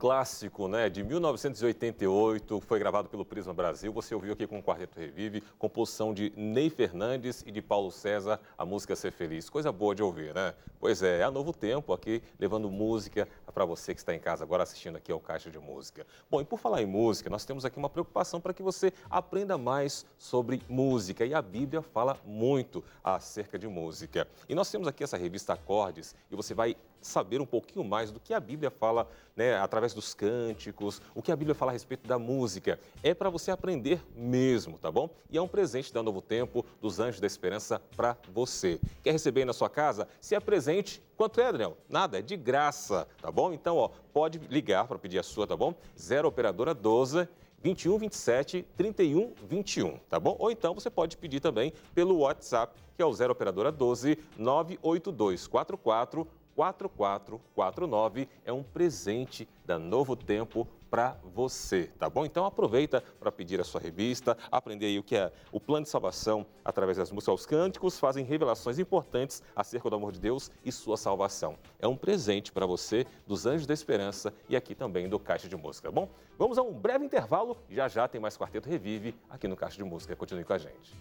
Clássico, 0.00 0.66
né, 0.66 0.88
de 0.88 1.04
1988, 1.04 2.58
foi 2.62 2.78
gravado 2.78 3.10
pelo 3.10 3.22
Prisma 3.22 3.52
Brasil. 3.52 3.92
Você 3.92 4.14
ouviu 4.14 4.32
aqui 4.32 4.46
com 4.46 4.58
o 4.58 4.62
Quarteto 4.62 4.98
Revive, 4.98 5.42
composição 5.58 6.14
de 6.14 6.32
Ney 6.34 6.70
Fernandes 6.70 7.44
e 7.46 7.52
de 7.52 7.60
Paulo 7.60 7.90
César, 7.90 8.40
a 8.56 8.64
música 8.64 8.96
Ser 8.96 9.12
Feliz. 9.12 9.50
Coisa 9.50 9.70
boa 9.70 9.94
de 9.94 10.02
ouvir, 10.02 10.34
né? 10.34 10.54
Pois 10.80 11.02
é, 11.02 11.18
é 11.18 11.22
a 11.22 11.30
Novo 11.30 11.52
Tempo 11.52 11.92
aqui, 11.92 12.22
levando 12.38 12.70
música 12.70 13.28
para 13.52 13.66
você 13.66 13.92
que 13.92 14.00
está 14.00 14.14
em 14.14 14.18
casa 14.18 14.42
agora 14.42 14.62
assistindo 14.62 14.96
aqui 14.96 15.12
ao 15.12 15.20
Caixa 15.20 15.50
de 15.50 15.58
Música. 15.58 16.06
Bom, 16.30 16.40
e 16.40 16.46
por 16.46 16.58
falar 16.58 16.80
em 16.80 16.86
música, 16.86 17.28
nós 17.28 17.44
temos 17.44 17.66
aqui 17.66 17.78
uma 17.78 17.90
preocupação 17.90 18.40
para 18.40 18.54
que 18.54 18.62
você 18.62 18.94
aprenda 19.10 19.58
mais 19.58 20.06
sobre 20.16 20.62
música. 20.66 21.26
E 21.26 21.34
a 21.34 21.42
Bíblia 21.42 21.82
fala 21.82 22.16
muito 22.24 22.82
acerca 23.04 23.58
de 23.58 23.68
música. 23.68 24.26
E 24.48 24.54
nós 24.54 24.70
temos 24.70 24.88
aqui 24.88 25.04
essa 25.04 25.18
revista 25.18 25.52
Acordes 25.52 26.14
e 26.30 26.34
você 26.34 26.54
vai 26.54 26.74
saber 27.00 27.40
um 27.40 27.46
pouquinho 27.46 27.84
mais 27.84 28.10
do 28.10 28.20
que 28.20 28.34
a 28.34 28.40
Bíblia 28.40 28.70
fala, 28.70 29.08
né, 29.34 29.56
através 29.56 29.94
dos 29.94 30.14
cânticos, 30.14 31.00
o 31.14 31.22
que 31.22 31.32
a 31.32 31.36
Bíblia 31.36 31.54
fala 31.54 31.70
a 31.70 31.74
respeito 31.74 32.06
da 32.06 32.18
música. 32.18 32.78
É 33.02 33.14
para 33.14 33.30
você 33.30 33.50
aprender 33.50 34.02
mesmo, 34.14 34.78
tá 34.78 34.90
bom? 34.90 35.08
E 35.30 35.38
é 35.38 35.42
um 35.42 35.48
presente 35.48 35.92
da 35.92 36.02
Novo 36.02 36.20
Tempo, 36.20 36.64
dos 36.80 37.00
Anjos 37.00 37.20
da 37.20 37.26
Esperança, 37.26 37.80
para 37.96 38.16
você. 38.32 38.80
Quer 39.02 39.12
receber 39.12 39.40
aí 39.40 39.46
na 39.46 39.52
sua 39.52 39.70
casa? 39.70 40.06
Se 40.20 40.34
é 40.34 40.40
presente, 40.40 41.02
quanto 41.16 41.40
é, 41.40 41.50
Daniel? 41.50 41.76
Nada, 41.88 42.18
é 42.18 42.22
de 42.22 42.36
graça, 42.36 43.06
tá 43.20 43.30
bom? 43.30 43.52
Então, 43.52 43.76
ó, 43.76 43.90
pode 44.12 44.38
ligar 44.50 44.86
para 44.86 44.98
pedir 44.98 45.18
a 45.18 45.22
sua, 45.22 45.46
tá 45.46 45.56
bom? 45.56 45.74
0 45.98 46.28
Operadora 46.28 46.74
12 46.74 47.28
21 47.62 47.98
27 47.98 48.66
31 48.76 49.34
21, 49.46 49.98
tá 50.08 50.18
bom? 50.18 50.34
Ou 50.38 50.50
então 50.50 50.74
você 50.74 50.88
pode 50.88 51.16
pedir 51.16 51.40
também 51.40 51.72
pelo 51.94 52.18
WhatsApp, 52.18 52.74
que 52.96 53.02
é 53.02 53.06
o 53.06 53.12
0 53.12 53.32
Operadora 53.32 53.70
12 53.70 54.18
98244 54.38 56.26
4449 56.60 58.28
é 58.44 58.52
um 58.52 58.62
presente 58.62 59.48
da 59.64 59.78
Novo 59.78 60.14
Tempo 60.14 60.68
para 60.90 61.16
você, 61.32 61.84
tá 61.98 62.10
bom? 62.10 62.26
Então 62.26 62.44
aproveita 62.44 63.02
para 63.18 63.32
pedir 63.32 63.58
a 63.60 63.64
sua 63.64 63.80
revista, 63.80 64.36
aprender 64.50 64.86
aí 64.86 64.98
o 64.98 65.02
que 65.02 65.16
é 65.16 65.32
o 65.50 65.58
plano 65.58 65.84
de 65.84 65.88
salvação 65.88 66.44
através 66.62 66.98
das 66.98 67.10
músicas. 67.10 67.40
Os 67.40 67.46
cânticos 67.46 67.98
fazem 67.98 68.24
revelações 68.24 68.78
importantes 68.78 69.42
acerca 69.56 69.88
do 69.88 69.96
amor 69.96 70.12
de 70.12 70.20
Deus 70.20 70.50
e 70.62 70.70
sua 70.70 70.98
salvação. 70.98 71.56
É 71.78 71.88
um 71.88 71.96
presente 71.96 72.52
para 72.52 72.66
você 72.66 73.06
dos 73.26 73.46
Anjos 73.46 73.66
da 73.66 73.72
Esperança 73.72 74.34
e 74.46 74.54
aqui 74.54 74.74
também 74.74 75.08
do 75.08 75.18
Caixa 75.18 75.48
de 75.48 75.56
Música, 75.56 75.88
tá 75.88 75.92
bom? 75.92 76.10
Vamos 76.36 76.58
a 76.58 76.62
um 76.62 76.74
breve 76.74 77.06
intervalo, 77.06 77.56
já 77.70 77.88
já 77.88 78.06
tem 78.06 78.20
mais 78.20 78.36
Quarteto 78.36 78.68
Revive 78.68 79.14
aqui 79.30 79.48
no 79.48 79.56
Caixa 79.56 79.78
de 79.78 79.84
Música. 79.84 80.14
Continue 80.14 80.44
com 80.44 80.52
a 80.52 80.58
gente. 80.58 80.94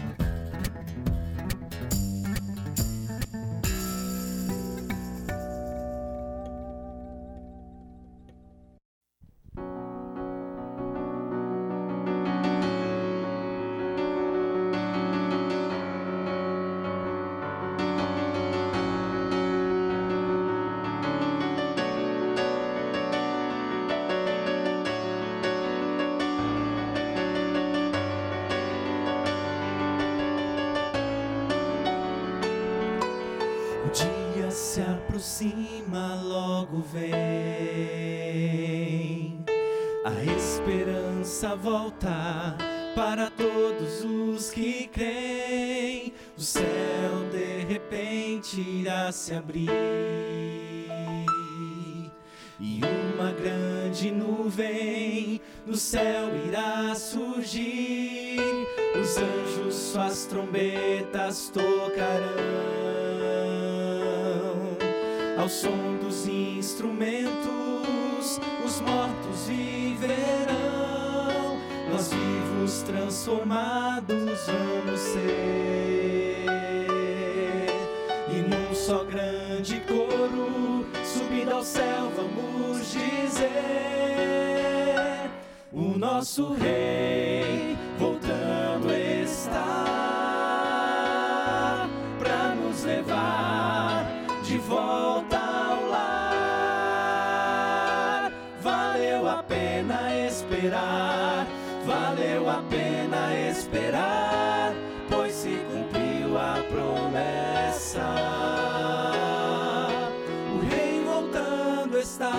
O 0.00 0.03
tocarão. 61.52 62.44
Ao 65.36 65.48
som 65.48 65.96
dos 66.00 66.28
instrumentos, 66.28 68.40
os 68.64 68.80
mortos 68.80 69.48
viverão. 69.48 70.54
Nós 71.90 72.12
vivos 72.12 72.82
transformados 72.82 74.46
vamos 74.46 75.00
ser. 75.00 76.44
E 78.30 78.36
num 78.48 78.74
só 78.74 79.04
grande 79.04 79.80
coro, 79.80 80.86
subindo 81.04 81.52
ao 81.52 81.62
céu, 81.62 82.10
vamos 82.16 82.92
dizer: 82.92 83.50
O 85.72 85.98
nosso 85.98 86.52
Rei 86.54 87.76
voltando 87.98 88.92
está 88.92 89.93
O 110.52 110.58
rei 110.68 111.02
voltando 111.04 111.98
está. 111.98 112.32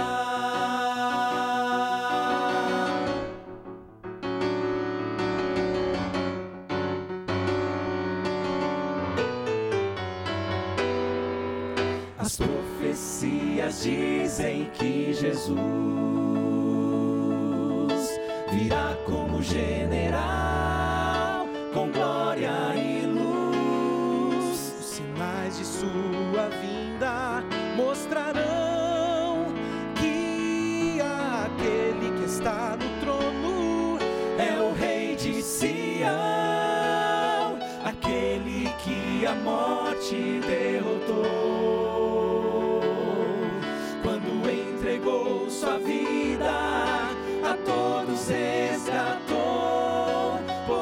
As 12.17 12.37
profecias 12.37 13.83
dizem 13.83 14.69
que 14.73 15.13
Jesus 15.13 15.55
virá 18.51 18.97
como 19.05 19.43
general, 19.43 20.14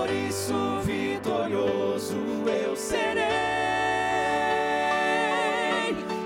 Por 0.04 0.12
isso 0.12 0.82
vitorioso 0.82 2.18
eu 2.45 2.76
serei. 2.76 3.24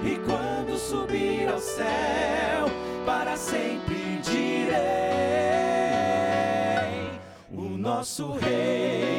E 0.03 0.17
quando 0.25 0.75
subir 0.79 1.47
ao 1.47 1.59
céu, 1.59 2.65
para 3.05 3.37
sempre 3.37 4.19
direi: 4.23 4.73
O 7.51 7.77
nosso 7.77 8.31
rei. 8.31 9.16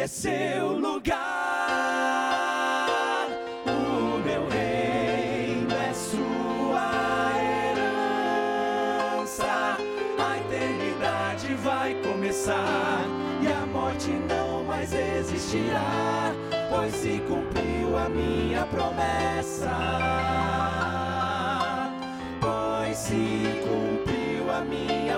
É 0.00 0.06
seu 0.06 0.78
lugar. 0.78 1.18
O 3.66 4.18
meu 4.24 4.48
reino 4.48 5.74
é 5.74 5.92
sua 5.92 7.30
herança. 9.18 9.76
A 10.18 10.38
eternidade 10.38 11.54
vai 11.56 11.94
começar 12.02 13.04
e 13.42 13.48
a 13.48 13.66
morte 13.66 14.10
não 14.26 14.64
mais 14.64 14.94
existirá, 14.94 16.32
pois 16.70 16.94
se 16.94 17.20
cumpriu 17.28 17.98
a 17.98 18.08
minha 18.08 18.64
promessa. 18.64 19.70
Pois 22.40 22.96
se 22.96 23.44
cumpriu 23.68 24.50
a 24.50 24.62
minha 24.62 25.09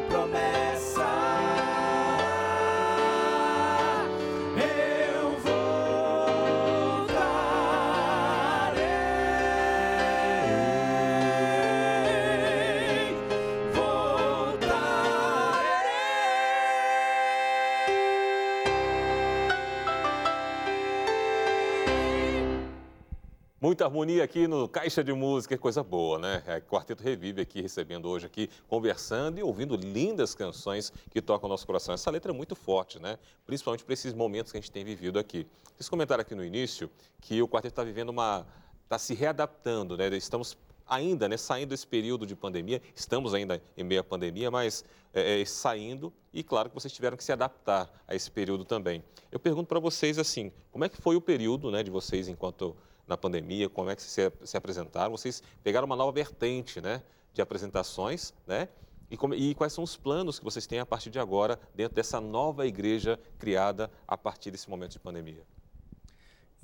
Muita 23.72 23.86
harmonia 23.86 24.22
aqui 24.22 24.46
no 24.46 24.68
Caixa 24.68 25.02
de 25.02 25.14
Música, 25.14 25.56
coisa 25.56 25.82
boa, 25.82 26.18
né? 26.18 26.42
É, 26.46 26.60
Quarteto 26.60 27.02
Revive 27.02 27.40
aqui, 27.40 27.62
recebendo 27.62 28.06
hoje 28.06 28.26
aqui, 28.26 28.50
conversando 28.68 29.38
e 29.38 29.42
ouvindo 29.42 29.76
lindas 29.76 30.34
canções 30.34 30.92
que 31.10 31.22
tocam 31.22 31.46
o 31.46 31.50
nosso 31.50 31.66
coração. 31.66 31.94
Essa 31.94 32.10
letra 32.10 32.32
é 32.32 32.34
muito 32.34 32.54
forte, 32.54 32.98
né? 32.98 33.18
Principalmente 33.46 33.82
para 33.82 33.94
esses 33.94 34.12
momentos 34.12 34.52
que 34.52 34.58
a 34.58 34.60
gente 34.60 34.70
tem 34.70 34.84
vivido 34.84 35.18
aqui. 35.18 35.46
Vocês 35.74 35.88
comentaram 35.88 36.20
aqui 36.20 36.34
no 36.34 36.44
início 36.44 36.90
que 37.18 37.40
o 37.40 37.48
Quarteto 37.48 37.72
está 37.72 37.82
vivendo 37.82 38.10
uma... 38.10 38.46
está 38.84 38.98
se 38.98 39.14
readaptando, 39.14 39.96
né? 39.96 40.14
Estamos 40.18 40.54
ainda, 40.86 41.26
né, 41.26 41.38
saindo 41.38 41.70
desse 41.70 41.86
período 41.86 42.26
de 42.26 42.36
pandemia, 42.36 42.82
estamos 42.94 43.32
ainda 43.32 43.62
em 43.74 43.84
meio 43.84 44.02
à 44.02 44.04
pandemia, 44.04 44.50
mas 44.50 44.84
é, 45.14 45.40
é, 45.40 45.44
saindo 45.46 46.12
e 46.30 46.42
claro 46.42 46.68
que 46.68 46.74
vocês 46.74 46.92
tiveram 46.92 47.16
que 47.16 47.24
se 47.24 47.32
adaptar 47.32 47.90
a 48.06 48.14
esse 48.14 48.30
período 48.30 48.66
também. 48.66 49.02
Eu 49.30 49.40
pergunto 49.40 49.68
para 49.68 49.80
vocês 49.80 50.18
assim, 50.18 50.52
como 50.70 50.84
é 50.84 50.90
que 50.90 51.00
foi 51.00 51.16
o 51.16 51.22
período, 51.22 51.70
né, 51.70 51.82
de 51.82 51.90
vocês 51.90 52.28
enquanto 52.28 52.76
na 53.06 53.16
pandemia, 53.16 53.68
como 53.68 53.90
é 53.90 53.96
que 53.96 54.02
se, 54.02 54.32
se 54.44 54.56
apresentaram? 54.56 55.10
Vocês 55.10 55.42
pegaram 55.62 55.86
uma 55.86 55.96
nova 55.96 56.12
vertente, 56.12 56.80
né, 56.80 57.02
de 57.34 57.40
apresentações, 57.42 58.32
né? 58.46 58.68
E, 59.10 59.16
como- 59.16 59.34
e 59.34 59.54
quais 59.54 59.72
são 59.72 59.84
os 59.84 59.96
planos 59.96 60.38
que 60.38 60.44
vocês 60.44 60.66
têm 60.66 60.78
a 60.78 60.86
partir 60.86 61.10
de 61.10 61.18
agora 61.18 61.58
dentro 61.74 61.94
dessa 61.94 62.20
nova 62.20 62.66
igreja 62.66 63.18
criada 63.38 63.90
a 64.08 64.16
partir 64.16 64.50
desse 64.50 64.70
momento 64.70 64.92
de 64.92 64.98
pandemia? 64.98 65.44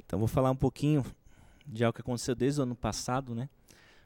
Então 0.04 0.18
vou 0.18 0.28
falar 0.28 0.50
um 0.50 0.56
pouquinho 0.56 1.04
de 1.66 1.84
algo 1.84 1.94
que 1.94 2.00
aconteceu 2.00 2.34
desde 2.34 2.60
o 2.60 2.62
ano 2.62 2.74
passado, 2.74 3.34
né? 3.34 3.48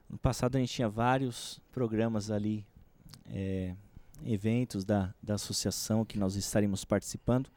No 0.08 0.18
passado 0.18 0.56
a 0.56 0.58
gente 0.58 0.72
tinha 0.72 0.88
vários 0.88 1.60
programas 1.70 2.30
ali, 2.30 2.66
eh, 3.30 3.74
eventos 4.24 4.84
da, 4.84 5.14
da 5.22 5.34
associação 5.34 6.04
que 6.04 6.18
nós 6.18 6.34
estaríamos 6.34 6.84
participando. 6.84 7.48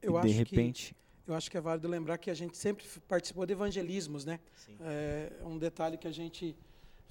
Eu 0.00 0.14
e 0.14 0.16
acho 0.18 0.28
de 0.28 0.32
que- 0.32 0.38
repente, 0.38 0.96
Eu 1.26 1.34
acho 1.34 1.50
que 1.50 1.56
é 1.56 1.60
válido 1.60 1.86
lembrar 1.88 2.18
que 2.18 2.30
a 2.30 2.34
gente 2.34 2.56
sempre 2.56 2.84
participou 3.08 3.46
de 3.46 3.52
evangelismos, 3.52 4.24
né? 4.24 4.40
É 4.80 5.30
um 5.44 5.56
detalhe 5.58 5.96
que 5.96 6.08
a 6.08 6.12
gente 6.12 6.56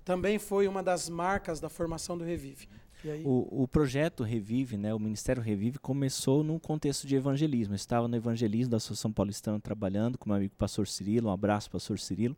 também 0.03 0.37
foi 0.39 0.67
uma 0.67 0.83
das 0.83 1.07
marcas 1.09 1.59
da 1.59 1.69
formação 1.69 2.17
do 2.17 2.23
Revive. 2.23 2.67
E 3.03 3.09
aí, 3.09 3.23
O, 3.25 3.63
o 3.63 3.67
projeto 3.67 4.23
Revive, 4.23 4.77
né, 4.77 4.93
o 4.93 4.99
Ministério 4.99 5.41
Revive, 5.41 5.79
começou 5.79 6.43
num 6.43 6.59
contexto 6.59 7.07
de 7.07 7.15
evangelismo. 7.15 7.73
Eu 7.73 7.75
estava 7.77 8.07
no 8.07 8.15
evangelismo 8.15 8.69
da 8.71 8.77
Associação 8.77 9.11
Paulistana 9.11 9.59
trabalhando 9.59 10.17
com 10.17 10.29
meu 10.29 10.35
amigo 10.37 10.53
pastor 10.55 10.87
Cirilo, 10.87 11.29
um 11.29 11.31
abraço 11.31 11.69
pastor 11.71 11.97
Cirilo, 11.97 12.37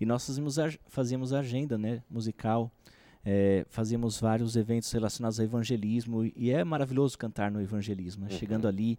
e 0.00 0.04
nós 0.04 0.26
fazíamos, 0.26 0.56
fazíamos 0.88 1.32
agenda 1.32 1.78
né, 1.78 2.02
musical, 2.10 2.70
eh, 3.24 3.64
fazíamos 3.70 4.20
vários 4.20 4.54
eventos 4.54 4.90
relacionados 4.92 5.38
ao 5.40 5.46
evangelismo, 5.46 6.24
e 6.36 6.50
é 6.50 6.62
maravilhoso 6.62 7.16
cantar 7.16 7.50
no 7.50 7.60
evangelismo, 7.60 8.24
né, 8.24 8.32
Uhum. 8.32 8.38
chegando 8.38 8.68
ali, 8.68 8.98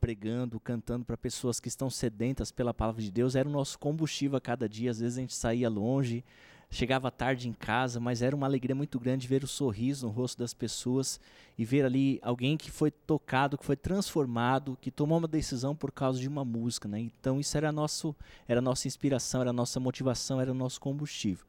pregando, 0.00 0.60
cantando 0.60 1.04
para 1.04 1.16
pessoas 1.16 1.58
que 1.58 1.68
estão 1.68 1.90
sedentas 1.90 2.50
pela 2.50 2.74
palavra 2.74 3.02
de 3.02 3.10
Deus, 3.10 3.34
era 3.34 3.48
o 3.48 3.52
nosso 3.52 3.78
combustível 3.78 4.36
a 4.36 4.40
cada 4.40 4.68
dia, 4.68 4.90
às 4.90 5.00
vezes 5.00 5.18
a 5.18 5.20
gente 5.20 5.34
saía 5.34 5.68
longe, 5.68 6.24
chegava 6.70 7.10
tarde 7.10 7.48
em 7.48 7.52
casa, 7.52 7.98
mas 8.00 8.22
era 8.22 8.34
uma 8.34 8.46
alegria 8.46 8.74
muito 8.74 8.98
grande 8.98 9.26
ver 9.26 9.44
o 9.44 9.46
sorriso 9.46 10.06
no 10.06 10.12
rosto 10.12 10.38
das 10.38 10.52
pessoas 10.52 11.20
e 11.56 11.64
ver 11.64 11.84
ali 11.84 12.18
alguém 12.22 12.56
que 12.56 12.70
foi 12.70 12.90
tocado, 12.90 13.56
que 13.56 13.64
foi 13.64 13.76
transformado, 13.76 14.76
que 14.80 14.90
tomou 14.90 15.18
uma 15.18 15.28
decisão 15.28 15.74
por 15.74 15.90
causa 15.92 16.20
de 16.20 16.28
uma 16.28 16.44
música, 16.44 16.88
né? 16.88 17.00
Então 17.00 17.40
isso 17.40 17.56
era 17.56 17.72
nosso, 17.72 18.14
era 18.46 18.60
nossa 18.60 18.86
inspiração, 18.88 19.40
era 19.40 19.52
nossa 19.52 19.80
motivação, 19.80 20.40
era 20.40 20.50
o 20.50 20.54
nosso 20.54 20.80
combustível. 20.80 21.46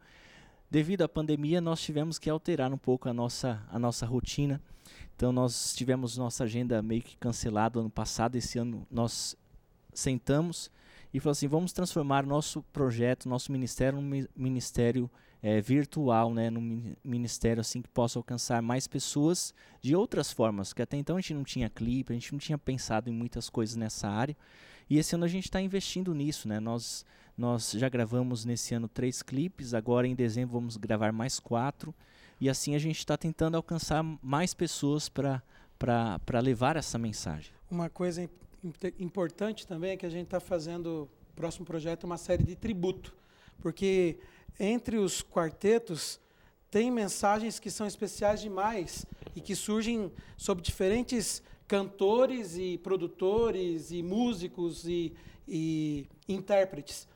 Devido 0.69 1.03
à 1.03 1.07
pandemia, 1.09 1.61
nós 1.61 1.81
tivemos 1.81 2.19
que 2.19 2.29
alterar 2.29 2.73
um 2.73 2.77
pouco 2.77 3.07
a 3.07 3.13
nossa, 3.13 3.63
a 3.69 3.79
nossa 3.79 4.05
rotina. 4.05 4.61
Então 5.15 5.31
nós 5.31 5.73
tivemos 5.73 6.17
nossa 6.17 6.43
agenda 6.43 6.81
meio 6.81 7.01
que 7.01 7.15
cancelada 7.17 7.79
ano 7.79 7.89
passado, 7.89 8.35
esse 8.35 8.59
ano 8.59 8.85
nós 8.91 9.35
sentamos 9.93 10.69
e 11.13 11.19
falou 11.19 11.31
assim, 11.31 11.47
vamos 11.47 11.71
transformar 11.71 12.25
nosso 12.25 12.61
projeto, 12.73 13.29
nosso 13.29 13.51
ministério, 13.51 13.99
num 13.99 14.07
mi- 14.07 14.29
ministério 14.35 15.09
eh, 15.41 15.61
virtual, 15.61 16.33
né, 16.33 16.49
num 16.49 16.61
mi- 16.61 16.97
ministério 17.03 17.61
assim 17.61 17.81
que 17.81 17.89
possa 17.89 18.19
alcançar 18.19 18.61
mais 18.61 18.87
pessoas 18.87 19.53
de 19.81 19.95
outras 19.95 20.31
formas, 20.31 20.73
que 20.73 20.81
até 20.81 20.97
então 20.97 21.15
a 21.15 21.21
gente 21.21 21.33
não 21.33 21.43
tinha 21.43 21.69
clipe, 21.69 22.11
a 22.11 22.15
gente 22.15 22.31
não 22.31 22.39
tinha 22.39 22.57
pensado 22.57 23.09
em 23.09 23.13
muitas 23.13 23.49
coisas 23.49 23.75
nessa 23.75 24.07
área. 24.09 24.35
E 24.89 24.97
esse 24.97 25.15
ano 25.15 25.25
a 25.25 25.29
gente 25.29 25.45
está 25.45 25.61
investindo 25.61 26.13
nisso, 26.13 26.47
né? 26.47 26.59
Nós 26.59 27.05
nós 27.37 27.71
já 27.71 27.87
gravamos 27.87 28.43
nesse 28.43 28.73
ano 28.73 28.87
três 28.87 29.21
clipes, 29.21 29.73
agora 29.73 30.07
em 30.07 30.15
dezembro 30.15 30.53
vamos 30.53 30.75
gravar 30.75 31.11
mais 31.11 31.39
quatro 31.39 31.93
e 32.41 32.49
assim 32.49 32.75
a 32.75 32.79
gente 32.79 32.97
está 32.97 33.15
tentando 33.15 33.55
alcançar 33.55 34.03
mais 34.21 34.53
pessoas 34.53 35.07
para 35.07 35.41
levar 36.41 36.75
essa 36.75 36.97
mensagem. 36.97 37.51
uma 37.69 37.89
coisa 37.89 38.27
importante 38.99 39.67
também 39.67 39.91
é 39.91 39.97
que 39.97 40.05
a 40.05 40.09
gente 40.09 40.25
está 40.25 40.39
fazendo, 40.39 41.07
próximo 41.35 41.65
projeto, 41.65 42.05
uma 42.05 42.17
série 42.17 42.43
de 42.43 42.55
tributo. 42.55 43.15
Porque 43.59 44.17
entre 44.59 44.97
os 44.97 45.21
quartetos 45.21 46.19
tem 46.69 46.91
mensagens 46.91 47.59
que 47.59 47.71
são 47.71 47.87
especiais 47.87 48.41
demais 48.41 49.05
e 49.35 49.41
que 49.41 49.55
surgem 49.55 50.11
sob 50.35 50.61
diferentes 50.61 51.41
cantores 51.67 52.57
e 52.57 52.77
produtores 52.77 53.91
e 53.91 54.01
músicos 54.01 54.87
e, 54.87 55.13
e 55.47 56.07
intérpretes. 56.27 57.07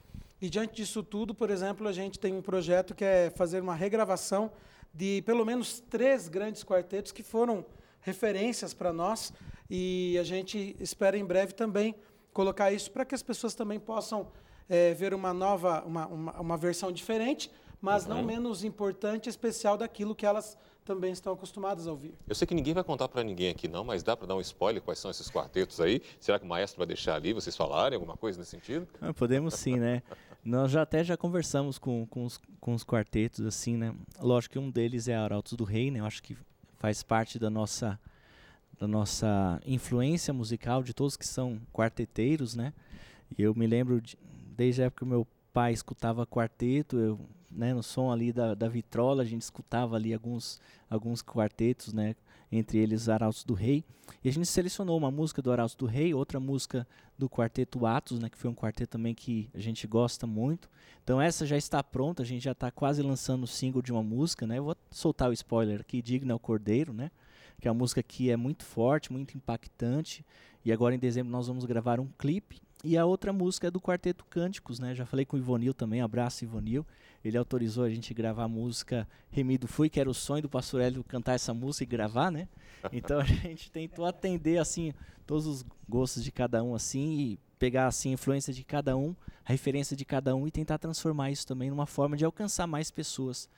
E 0.42 0.50
diante 0.50 0.74
disso 0.74 1.04
tudo, 1.04 1.36
por 1.36 1.52
exemplo, 1.52 1.88
a 1.88 1.92
gente 1.92 2.18
tem 2.18 2.34
um 2.34 2.42
projeto 2.42 2.96
que 2.96 3.06
é 3.06 3.30
fazer 3.30 3.62
uma 3.62 3.76
regravação 3.76 4.52
de 4.92 5.22
pelo 5.22 5.46
menos 5.46 5.80
três 5.80 6.28
grandes 6.28 6.64
quartetos 6.64 7.12
que 7.12 7.22
foram 7.22 7.64
referências 8.02 8.74
para 8.74 8.92
nós 8.92 9.32
e 9.70 10.18
a 10.20 10.24
gente 10.24 10.76
espera 10.80 11.16
em 11.16 11.24
breve 11.24 11.54
também 11.54 11.94
colocar 12.34 12.72
isso 12.72 12.90
para 12.90 13.06
que 13.06 13.14
as 13.14 13.22
pessoas 13.22 13.54
também 13.54 13.80
possam 13.80 14.32
eh, 14.68 14.96
ver 14.96 15.14
uma 15.14 15.32
nova, 15.32 15.84
uma, 15.86 16.08
uma, 16.08 16.42
uma 16.42 16.58
versão 16.58 16.92
diferente, 16.92 17.52
mas 17.80 18.08
não 18.08 18.24
menos 18.24 18.64
importante 18.64 19.28
e 19.28 19.30
especial 19.30 19.78
daquilo 19.78 20.16
que 20.16 20.26
elas 20.26 20.58
também 20.84 21.12
estão 21.12 21.34
acostumadas 21.34 21.88
a 21.88 21.92
ouvir. 21.92 22.16
Eu 22.28 22.34
sei 22.34 22.48
que 22.48 22.56
ninguém 22.56 22.74
vai 22.74 22.84
contar 22.84 23.08
para 23.08 23.24
ninguém 23.24 23.50
aqui 23.52 23.68
não, 23.68 23.84
mas 23.84 24.02
dá 24.02 24.18
para 24.18 24.28
dar 24.28 24.36
um 24.36 24.42
spoiler 24.42 24.82
quais 24.82 24.98
são 24.98 25.12
esses 25.12 25.30
quartetos 25.30 25.80
aí? 25.80 26.02
Será 26.20 26.40
que 26.40 26.46
o 26.46 26.48
maestro 26.48 26.80
vai 26.80 26.88
deixar 26.88 27.16
ali 27.16 27.32
vocês 27.32 27.56
falarem 27.56 27.96
alguma 27.96 28.18
coisa 28.18 28.40
nesse 28.40 28.52
sentido? 28.52 28.88
Ah, 29.00 29.14
podemos 29.14 29.54
sim, 29.54 29.78
né? 29.78 30.02
Nós 30.44 30.72
já 30.72 30.82
até 30.82 31.04
já 31.04 31.16
conversamos 31.16 31.78
com, 31.78 32.06
com, 32.08 32.26
os, 32.26 32.40
com 32.60 32.74
os 32.74 32.84
quartetos, 32.84 33.46
assim, 33.46 33.78
né? 33.78 33.94
Lógico 34.20 34.54
que 34.54 34.60
um 34.60 34.72
deles 34.72 35.08
é 35.08 35.16
Arautos 35.16 35.54
do 35.54 35.64
Rei, 35.64 35.92
né? 35.92 36.00
Eu 36.00 36.06
acho 36.06 36.24
que 36.24 36.36
faz 36.80 37.04
parte 37.04 37.38
da 37.38 37.50
nossa, 37.50 38.00
da 38.80 38.88
nossa 38.88 39.62
influência 39.64 40.34
musical, 40.34 40.82
de 40.82 40.94
todos 40.96 41.16
que 41.16 41.28
são 41.28 41.62
quarteteiros, 41.72 42.56
né? 42.56 42.74
E 43.38 43.44
eu 43.44 43.54
me 43.54 43.68
lembro, 43.68 44.02
de, 44.02 44.18
desde 44.58 44.82
a 44.82 44.86
época 44.86 45.06
que 45.06 45.10
meu 45.12 45.28
pai 45.54 45.74
escutava 45.74 46.26
quarteto, 46.26 46.98
eu, 46.98 47.20
né, 47.52 47.74
no 47.74 47.84
som 47.84 48.12
ali 48.12 48.34
da, 48.34 48.56
da 48.56 48.68
vitrola, 48.68 49.22
a 49.22 49.26
gente 49.26 49.44
escutava 49.44 49.96
ali 49.96 50.12
alguns, 50.12 50.60
alguns 50.90 51.22
quartetos, 51.22 51.94
né? 51.94 52.16
entre 52.52 52.78
eles 52.80 53.08
Arautos 53.08 53.44
do 53.44 53.54
Rei. 53.54 53.84
E 54.24 54.30
a 54.30 54.32
gente 54.32 54.48
selecionou 54.48 54.98
uma 54.98 55.10
música 55.10 55.42
do 55.42 55.52
Arautos 55.52 55.76
do 55.76 55.86
Rei, 55.86 56.14
outra 56.14 56.40
música 56.40 56.86
do 57.22 57.30
Quarteto 57.30 57.86
Atos, 57.86 58.20
né, 58.20 58.30
que 58.30 58.38
foi 58.38 58.50
um 58.50 58.56
quarteto 58.56 58.92
também 58.92 59.14
que 59.14 59.48
a 59.54 59.60
gente 59.60 59.86
gosta 59.86 60.26
muito. 60.26 60.68
Então 61.04 61.22
essa 61.22 61.46
já 61.46 61.56
está 61.56 61.84
pronta, 61.84 62.24
a 62.24 62.26
gente 62.26 62.44
já 62.44 62.52
está 62.52 62.72
quase 62.72 63.04
lançando 63.04 63.44
o 63.44 63.48
single 63.48 63.82
de 63.82 63.92
uma 63.92 64.02
música, 64.02 64.48
né? 64.48 64.58
Eu 64.58 64.66
vou 64.66 64.76
soltar 64.90 65.30
o 65.30 65.34
spoiler 65.34 65.82
aqui, 65.82 66.02
Digno 66.02 66.32
é 66.32 66.36
o 66.36 66.40
Cordeiro, 66.40 66.92
né? 66.94 67.12
Que 67.60 67.68
é 67.68 67.72
uma 67.72 67.78
música 67.78 68.02
que 68.02 68.32
é 68.32 68.36
muito 68.36 68.66
forte, 68.66 69.12
muito 69.12 69.38
impactante. 69.38 70.26
E 70.66 70.72
agora 70.72 70.96
em 70.96 71.00
dezembro 71.00 71.32
nós 71.32 71.48
vamos 71.48 71.64
gravar 71.66 72.00
um 72.00 72.08
clipe. 72.18 72.60
E 72.84 72.98
a 72.98 73.06
outra 73.06 73.32
música 73.32 73.68
é 73.68 73.72
do 73.72 73.80
Quarteto 73.80 74.26
Cânticos, 74.26 74.80
né? 74.80 74.96
Já 74.96 75.06
falei 75.06 75.24
com 75.24 75.38
o 75.38 75.40
Ivonil 75.40 75.76
também, 75.76 76.02
abraço 76.02 76.44
Ivonil 76.44 76.84
ele 77.24 77.38
autorizou 77.38 77.84
a 77.84 77.90
gente 77.90 78.14
gravar 78.14 78.46
a 78.46 78.48
música 78.48 79.08
Remido 79.30 79.68
Fui, 79.68 79.90
que 79.90 80.00
era 80.00 80.10
o 80.10 80.14
sonho 80.14 80.42
do 80.42 80.50
pastor 80.50 80.82
Hélio 80.82 81.04
cantar 81.04 81.34
essa 81.34 81.54
música 81.54 81.84
e 81.84 81.88
gravar, 81.88 82.32
né? 82.32 82.48
Então 82.92 83.20
a 83.22 83.24
gente 83.24 83.72
tentou 83.72 84.06
atender 84.06 84.58
assim 84.58 84.94
todos 85.26 85.46
os 85.46 85.66
gostos 85.92 86.24
de 86.24 86.32
cada 86.32 86.64
um 86.64 86.74
assim 86.74 87.12
e 87.20 87.40
pegar 87.60 87.86
assim 87.86 88.10
a 88.10 88.14
influência 88.14 88.52
de 88.52 88.64
cada 88.64 88.96
um, 88.98 89.14
a 89.46 89.52
referência 89.52 89.96
de 89.96 90.06
cada 90.06 90.36
um 90.36 90.48
e 90.48 90.52
tentar 90.52 90.78
transformar 90.80 91.30
isso 91.30 91.46
também 91.46 91.70
numa 91.70 91.86
forma 91.86 92.16
de 92.16 92.24
alcançar 92.26 92.66
mais 92.66 92.90
pessoas 92.90 93.50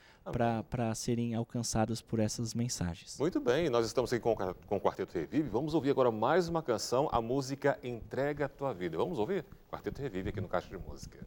para 0.65 0.95
serem 0.95 1.35
alcançadas 1.35 2.01
por 2.01 2.19
essas 2.19 2.53
mensagens. 2.53 3.17
Muito 3.19 3.39
bem, 3.39 3.69
nós 3.69 3.85
estamos 3.85 4.11
aqui 4.11 4.21
com, 4.21 4.35
com 4.35 4.77
o 4.77 4.81
Quarteto 4.81 5.13
Revive. 5.13 5.47
Vamos 5.47 5.73
ouvir 5.73 5.91
agora 5.91 6.11
mais 6.11 6.49
uma 6.49 6.63
canção, 6.63 7.07
a 7.11 7.21
música 7.21 7.79
Entrega 7.83 8.45
a 8.45 8.49
Tua 8.49 8.73
Vida. 8.73 8.97
Vamos 8.97 9.19
ouvir? 9.19 9.45
Quarteto 9.69 10.01
Revive 10.01 10.29
aqui 10.29 10.41
no 10.41 10.47
Caixa 10.47 10.67
de 10.67 10.77
Música. 10.77 11.19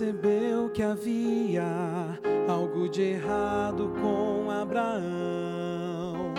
Percebeu 0.00 0.70
que 0.70 0.82
havia 0.82 2.18
algo 2.48 2.88
de 2.88 3.02
errado 3.02 3.92
com 4.00 4.50
Abraão. 4.50 6.32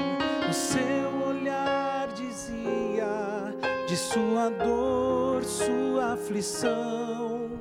O 0.50 0.54
seu 0.54 1.28
olhar 1.28 2.08
dizia 2.08 3.54
de 3.88 3.96
sua 3.96 4.50
dor, 4.50 5.44
sua 5.44 6.14
aflição. 6.14 7.52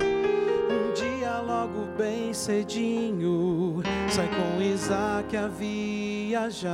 Um 0.71 0.91
dia, 0.95 1.39
logo 1.41 1.85
bem 1.99 2.33
cedinho, 2.33 3.83
sai 4.09 4.29
com 4.29 4.63
Isaac 4.63 5.37
a 5.37 5.49
viajar. 5.49 6.65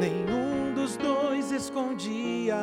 Nenhum 0.00 0.72
dos 0.72 0.96
dois 0.96 1.52
escondia 1.52 2.56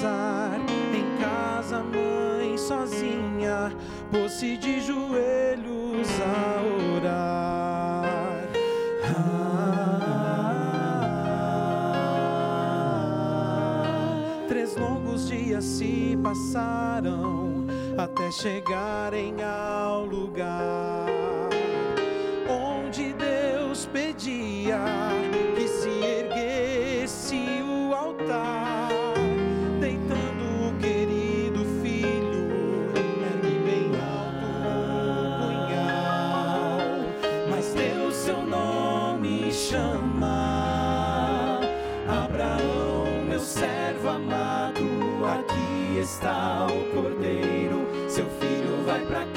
o 0.00 0.02
pesar. 0.02 0.58
Em 0.94 1.16
casa, 1.20 1.82
mãe 1.82 2.56
sozinha, 2.56 3.70
pôs-se 4.10 4.56
de 4.56 4.80
joelhos 4.80 6.08
a 6.20 6.62
orar. 6.96 8.48
Ah, 9.04 9.76
três 14.48 14.74
longos 14.76 15.28
dias 15.28 15.64
se 15.64 16.18
passaram 16.22 17.66
até 17.98 18.30
chegarem 18.32 19.36
ao 19.42 20.06
lugar 20.06 21.06
onde 22.48 23.12
Deus 23.12 23.86
pedia 23.86 24.78
vai 48.90 49.06
para 49.06 49.29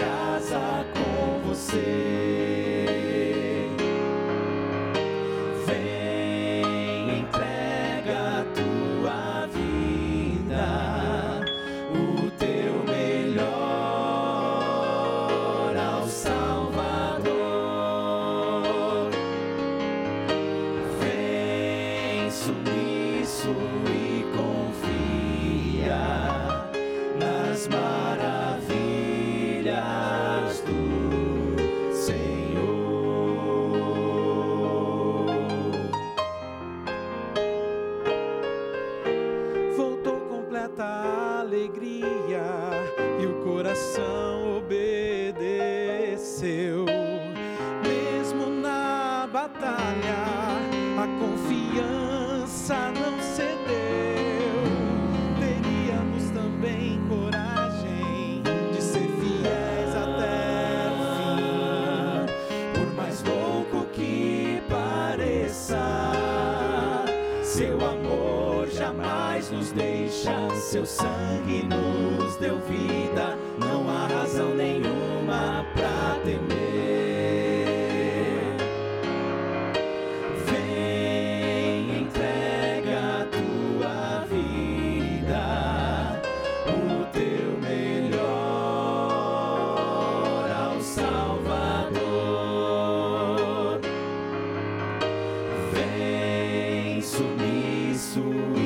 Jesus. 98.14 98.63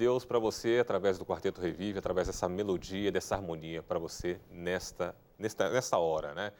Deus 0.00 0.24
para 0.24 0.38
você, 0.38 0.78
através 0.80 1.18
do 1.18 1.26
Quarteto 1.26 1.60
Revive, 1.60 1.98
através 1.98 2.26
dessa 2.26 2.48
melodia, 2.48 3.12
dessa 3.12 3.34
harmonia 3.34 3.82
para 3.82 3.98
você 3.98 4.40
nesta, 4.50 5.14
nesta, 5.38 5.68
nesta 5.68 5.98
hora, 5.98 6.32
né? 6.32 6.52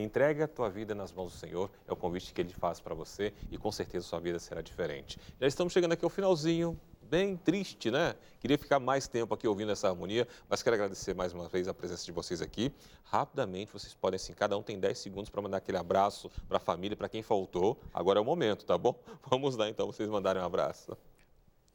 Entrega 0.00 0.44
a 0.44 0.46
tua 0.46 0.70
vida 0.70 0.94
nas 0.94 1.12
mãos 1.12 1.32
do 1.32 1.38
Senhor, 1.40 1.68
é 1.88 1.92
o 1.92 1.96
convite 1.96 2.32
que 2.32 2.40
Ele 2.40 2.52
faz 2.52 2.78
para 2.78 2.94
você 2.94 3.34
e 3.50 3.58
com 3.58 3.72
certeza 3.72 4.06
sua 4.06 4.20
vida 4.20 4.38
será 4.38 4.62
diferente. 4.62 5.18
Já 5.40 5.48
estamos 5.48 5.72
chegando 5.72 5.90
aqui 5.90 6.04
ao 6.04 6.08
finalzinho, 6.08 6.78
bem 7.02 7.36
triste, 7.36 7.90
né? 7.90 8.14
Queria 8.38 8.56
ficar 8.56 8.78
mais 8.78 9.08
tempo 9.08 9.34
aqui 9.34 9.48
ouvindo 9.48 9.72
essa 9.72 9.88
harmonia, 9.88 10.28
mas 10.48 10.62
quero 10.62 10.74
agradecer 10.74 11.16
mais 11.16 11.32
uma 11.32 11.48
vez 11.48 11.66
a 11.66 11.74
presença 11.74 12.04
de 12.04 12.12
vocês 12.12 12.40
aqui. 12.40 12.72
Rapidamente, 13.02 13.72
vocês 13.72 13.92
podem, 13.92 14.14
assim, 14.14 14.32
cada 14.34 14.56
um 14.56 14.62
tem 14.62 14.78
10 14.78 14.96
segundos 14.96 15.30
para 15.30 15.42
mandar 15.42 15.56
aquele 15.56 15.78
abraço 15.78 16.30
para 16.46 16.58
a 16.58 16.60
família, 16.60 16.96
para 16.96 17.08
quem 17.08 17.24
faltou. 17.24 17.76
Agora 17.92 18.20
é 18.20 18.22
o 18.22 18.24
momento, 18.24 18.64
tá 18.64 18.78
bom? 18.78 18.96
Vamos 19.28 19.56
lá, 19.56 19.68
então, 19.68 19.88
vocês 19.88 20.08
mandarem 20.08 20.40
um 20.40 20.46
abraço. 20.46 20.96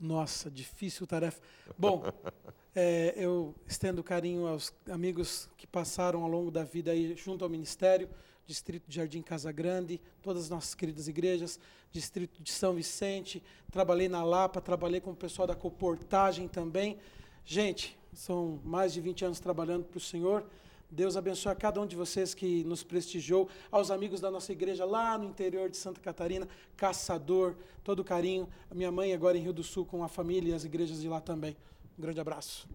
Nossa, 0.04 0.51
difícil 0.51 1.08
tarefa. 1.08 1.41
Bom, 1.78 2.04
é, 2.76 3.14
eu 3.16 3.56
estendo 3.66 4.04
carinho 4.04 4.45
aos 4.45 4.74
amigos 4.91 5.49
que 5.58 5.66
passaram 5.66 6.24
ao 6.24 6.28
longo 6.28 6.51
da 6.51 6.66
vida 6.66 6.91
aí 6.91 7.16
junto 7.16 7.45
ao 7.45 7.49
Ministério, 7.49 8.10
Distrito 8.45 8.84
de 8.86 8.97
Jardim 8.97 9.22
Casa 9.22 9.49
Grande, 9.49 10.01
todas 10.22 10.43
as 10.43 10.49
nossas 10.49 10.76
queridas 10.76 11.08
igrejas, 11.08 11.58
Distrito 11.89 12.43
de 12.43 12.51
São 12.51 12.74
Vicente, 12.74 13.41
trabalhei 13.72 14.10
na 14.10 14.26
Lapa, 14.26 14.60
trabalhei 14.60 14.99
com 14.99 15.12
o 15.12 15.16
pessoal 15.16 15.47
da 15.47 15.56
Coportagem 15.56 16.49
também. 16.49 16.97
Gente, 17.45 17.97
são 18.12 18.60
mais 18.66 18.91
de 18.91 18.99
20 18.99 19.24
anos 19.24 19.39
trabalhando 19.39 19.86
para 19.86 19.99
o 19.99 20.01
Senhor. 20.01 20.45
Deus 20.93 21.17
abençoe 21.17 21.51
a 21.51 21.55
cada 21.55 21.81
um 21.81 21.87
de 21.87 21.95
vocês 21.95 22.35
que 22.35 22.63
nos 22.65 22.83
prestigiou, 22.83 23.49
aos 23.71 23.89
amigos 23.89 24.21
da 24.21 24.29
nossa 24.29 24.51
igreja 24.51 24.85
lá 24.85 25.17
no 25.17 25.25
interior 25.25 25.67
de 25.67 25.75
Santa 25.75 25.99
Catarina, 25.99 26.47
Caçador, 26.77 27.55
todo 27.83 28.03
carinho. 28.03 28.47
A 28.69 28.75
minha 28.75 28.91
mãe 28.91 29.11
agora 29.11 29.35
em 29.35 29.41
Rio 29.41 29.53
do 29.53 29.63
Sul 29.63 29.85
com 29.85 30.03
a 30.03 30.07
família 30.07 30.51
e 30.51 30.53
as 30.53 30.63
igrejas 30.63 31.01
de 31.01 31.09
lá 31.09 31.19
também. 31.19 31.57
Um 31.97 32.01
grande 32.01 32.19
abraço. 32.19 32.69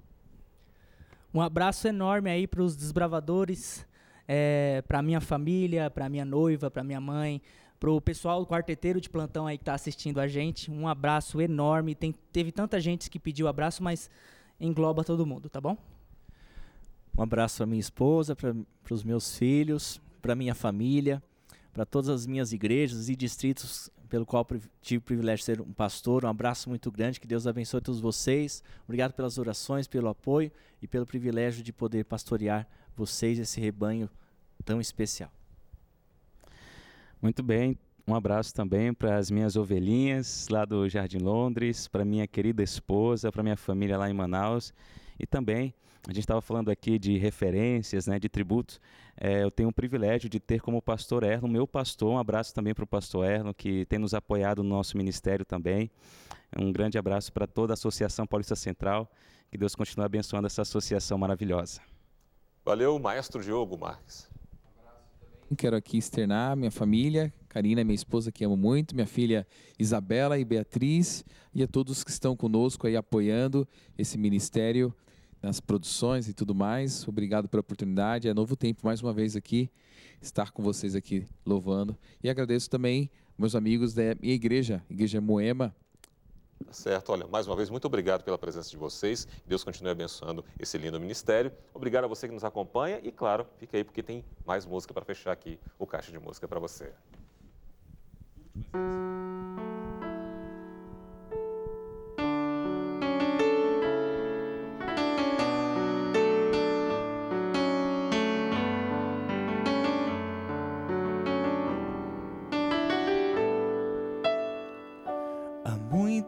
Um 1.32 1.40
abraço 1.40 1.86
enorme 1.86 2.28
aí 2.28 2.48
para 2.48 2.60
os 2.60 2.74
desbravadores, 2.74 3.86
é, 4.26 4.82
para 4.88 5.00
minha 5.00 5.20
família, 5.20 5.88
para 5.88 6.08
minha 6.08 6.24
noiva, 6.24 6.68
para 6.68 6.82
minha 6.82 7.00
mãe, 7.00 7.40
para 7.78 7.90
o 7.90 8.00
pessoal 8.00 8.40
do 8.40 8.46
quarteteiro 8.48 9.00
de 9.00 9.08
plantão 9.08 9.46
aí 9.46 9.56
que 9.56 9.62
está 9.62 9.74
assistindo 9.74 10.18
a 10.18 10.26
gente. 10.26 10.72
Um 10.72 10.88
abraço 10.88 11.40
enorme. 11.40 11.94
Tem, 11.94 12.12
teve 12.32 12.50
tanta 12.50 12.80
gente 12.80 13.08
que 13.08 13.20
pediu 13.20 13.46
abraço, 13.46 13.80
mas 13.80 14.10
engloba 14.58 15.04
todo 15.04 15.24
mundo, 15.24 15.48
tá 15.48 15.60
bom? 15.60 15.76
Um 17.18 17.22
abraço 17.24 17.56
para 17.56 17.66
minha 17.66 17.80
esposa, 17.80 18.36
para 18.36 18.54
os 18.88 19.02
meus 19.02 19.36
filhos, 19.36 20.00
para 20.22 20.36
minha 20.36 20.54
família, 20.54 21.20
para 21.72 21.84
todas 21.84 22.08
as 22.08 22.28
minhas 22.28 22.52
igrejas 22.52 23.08
e 23.08 23.16
distritos 23.16 23.90
pelo 24.08 24.24
qual 24.24 24.46
tive 24.80 24.98
o 24.98 25.02
privilégio 25.02 25.38
de 25.38 25.44
ser 25.44 25.60
um 25.60 25.72
pastor. 25.72 26.24
Um 26.24 26.28
abraço 26.28 26.68
muito 26.68 26.92
grande, 26.92 27.18
que 27.18 27.26
Deus 27.26 27.44
abençoe 27.44 27.80
todos 27.80 28.00
vocês. 28.00 28.62
Obrigado 28.84 29.14
pelas 29.14 29.36
orações, 29.36 29.88
pelo 29.88 30.06
apoio 30.06 30.52
e 30.80 30.86
pelo 30.86 31.04
privilégio 31.04 31.60
de 31.60 31.72
poder 31.72 32.04
pastorear 32.04 32.68
vocês, 32.96 33.40
esse 33.40 33.60
rebanho 33.60 34.08
tão 34.64 34.80
especial. 34.80 35.32
Muito 37.20 37.42
bem. 37.42 37.76
Um 38.06 38.14
abraço 38.14 38.54
também 38.54 38.94
para 38.94 39.16
as 39.16 39.28
minhas 39.28 39.56
ovelhinhas 39.56 40.46
lá 40.48 40.64
do 40.64 40.88
Jardim 40.88 41.18
Londres, 41.18 41.88
para 41.88 42.04
minha 42.04 42.28
querida 42.28 42.62
esposa, 42.62 43.32
para 43.32 43.42
minha 43.42 43.56
família 43.56 43.98
lá 43.98 44.08
em 44.08 44.14
Manaus 44.14 44.72
e 45.18 45.26
também 45.26 45.74
a 46.08 46.14
gente 46.14 46.24
estava 46.24 46.40
falando 46.40 46.70
aqui 46.70 46.98
de 46.98 47.18
referências, 47.18 48.06
né, 48.06 48.18
de 48.18 48.30
tributos. 48.30 48.80
É, 49.14 49.42
eu 49.42 49.50
tenho 49.50 49.68
o 49.68 49.72
privilégio 49.72 50.26
de 50.26 50.40
ter 50.40 50.58
como 50.58 50.80
pastor 50.80 51.22
Erlon, 51.22 51.48
meu 51.48 51.66
pastor. 51.66 52.10
Um 52.10 52.18
abraço 52.18 52.54
também 52.54 52.72
para 52.72 52.82
o 52.82 52.86
pastor 52.86 53.30
Erlon, 53.30 53.52
que 53.52 53.84
tem 53.84 53.98
nos 53.98 54.14
apoiado 54.14 54.62
no 54.62 54.70
nosso 54.70 54.96
ministério 54.96 55.44
também. 55.44 55.90
Um 56.58 56.72
grande 56.72 56.96
abraço 56.96 57.30
para 57.30 57.46
toda 57.46 57.74
a 57.74 57.74
Associação 57.74 58.26
Paulista 58.26 58.56
Central. 58.56 59.12
Que 59.50 59.58
Deus 59.58 59.74
continue 59.74 60.06
abençoando 60.06 60.46
essa 60.46 60.62
associação 60.62 61.18
maravilhosa. 61.18 61.82
Valeu, 62.64 62.98
maestro 62.98 63.42
Diogo 63.42 63.76
Marques. 63.76 64.30
Quero 65.58 65.76
aqui 65.76 65.98
externar 65.98 66.56
minha 66.56 66.70
família, 66.70 67.32
Karina, 67.50 67.84
minha 67.84 67.94
esposa 67.94 68.32
que 68.32 68.44
amo 68.44 68.56
muito, 68.56 68.94
minha 68.94 69.06
filha 69.06 69.46
Isabela 69.78 70.38
e 70.38 70.44
Beatriz, 70.44 71.22
e 71.54 71.62
a 71.62 71.66
todos 71.66 72.02
que 72.02 72.10
estão 72.10 72.34
conosco 72.34 72.86
aí 72.86 72.96
apoiando 72.96 73.68
esse 73.96 74.16
ministério 74.16 74.94
nas 75.42 75.60
produções 75.60 76.28
e 76.28 76.34
tudo 76.34 76.54
mais. 76.54 77.06
Obrigado 77.06 77.48
pela 77.48 77.60
oportunidade. 77.60 78.28
É 78.28 78.34
novo 78.34 78.56
tempo 78.56 78.80
mais 78.84 79.02
uma 79.02 79.12
vez 79.12 79.36
aqui 79.36 79.70
estar 80.20 80.50
com 80.50 80.62
vocês 80.62 80.94
aqui 80.94 81.26
louvando. 81.44 81.96
E 82.22 82.28
agradeço 82.28 82.68
também 82.68 83.10
meus 83.36 83.54
amigos 83.54 83.94
da 83.94 84.14
minha 84.20 84.34
igreja, 84.34 84.82
Igreja 84.90 85.20
Moema. 85.20 85.74
Tá 86.64 86.72
certo. 86.72 87.12
Olha, 87.12 87.26
mais 87.28 87.46
uma 87.46 87.54
vez, 87.54 87.70
muito 87.70 87.84
obrigado 87.84 88.24
pela 88.24 88.36
presença 88.36 88.68
de 88.68 88.76
vocês. 88.76 89.28
Deus 89.46 89.62
continue 89.62 89.90
abençoando 89.90 90.44
esse 90.58 90.76
lindo 90.76 90.98
ministério. 90.98 91.52
Obrigado 91.72 92.04
a 92.04 92.08
você 92.08 92.26
que 92.26 92.34
nos 92.34 92.44
acompanha 92.44 93.00
e, 93.02 93.12
claro, 93.12 93.46
fica 93.58 93.76
aí 93.76 93.84
porque 93.84 94.02
tem 94.02 94.24
mais 94.44 94.66
música 94.66 94.92
para 94.92 95.04
fechar 95.04 95.32
aqui 95.32 95.58
o 95.78 95.86
Caixa 95.86 96.10
de 96.10 96.18
Música 96.18 96.48
para 96.48 96.58
você. 96.58 96.92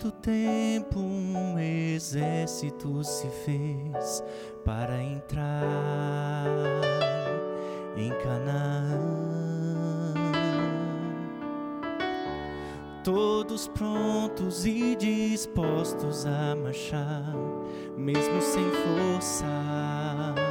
Muito 0.02 0.12
tempo 0.12 0.98
um 0.98 1.58
exército 1.58 3.04
se 3.04 3.28
fez 3.44 4.24
para 4.64 5.02
entrar 5.02 6.46
em 7.98 8.08
Canaã. 8.22 10.14
Todos 13.04 13.68
prontos 13.68 14.64
e 14.64 14.96
dispostos 14.96 16.24
a 16.24 16.56
marchar, 16.56 17.34
mesmo 17.98 18.40
sem 18.40 18.64
forças 18.70 20.49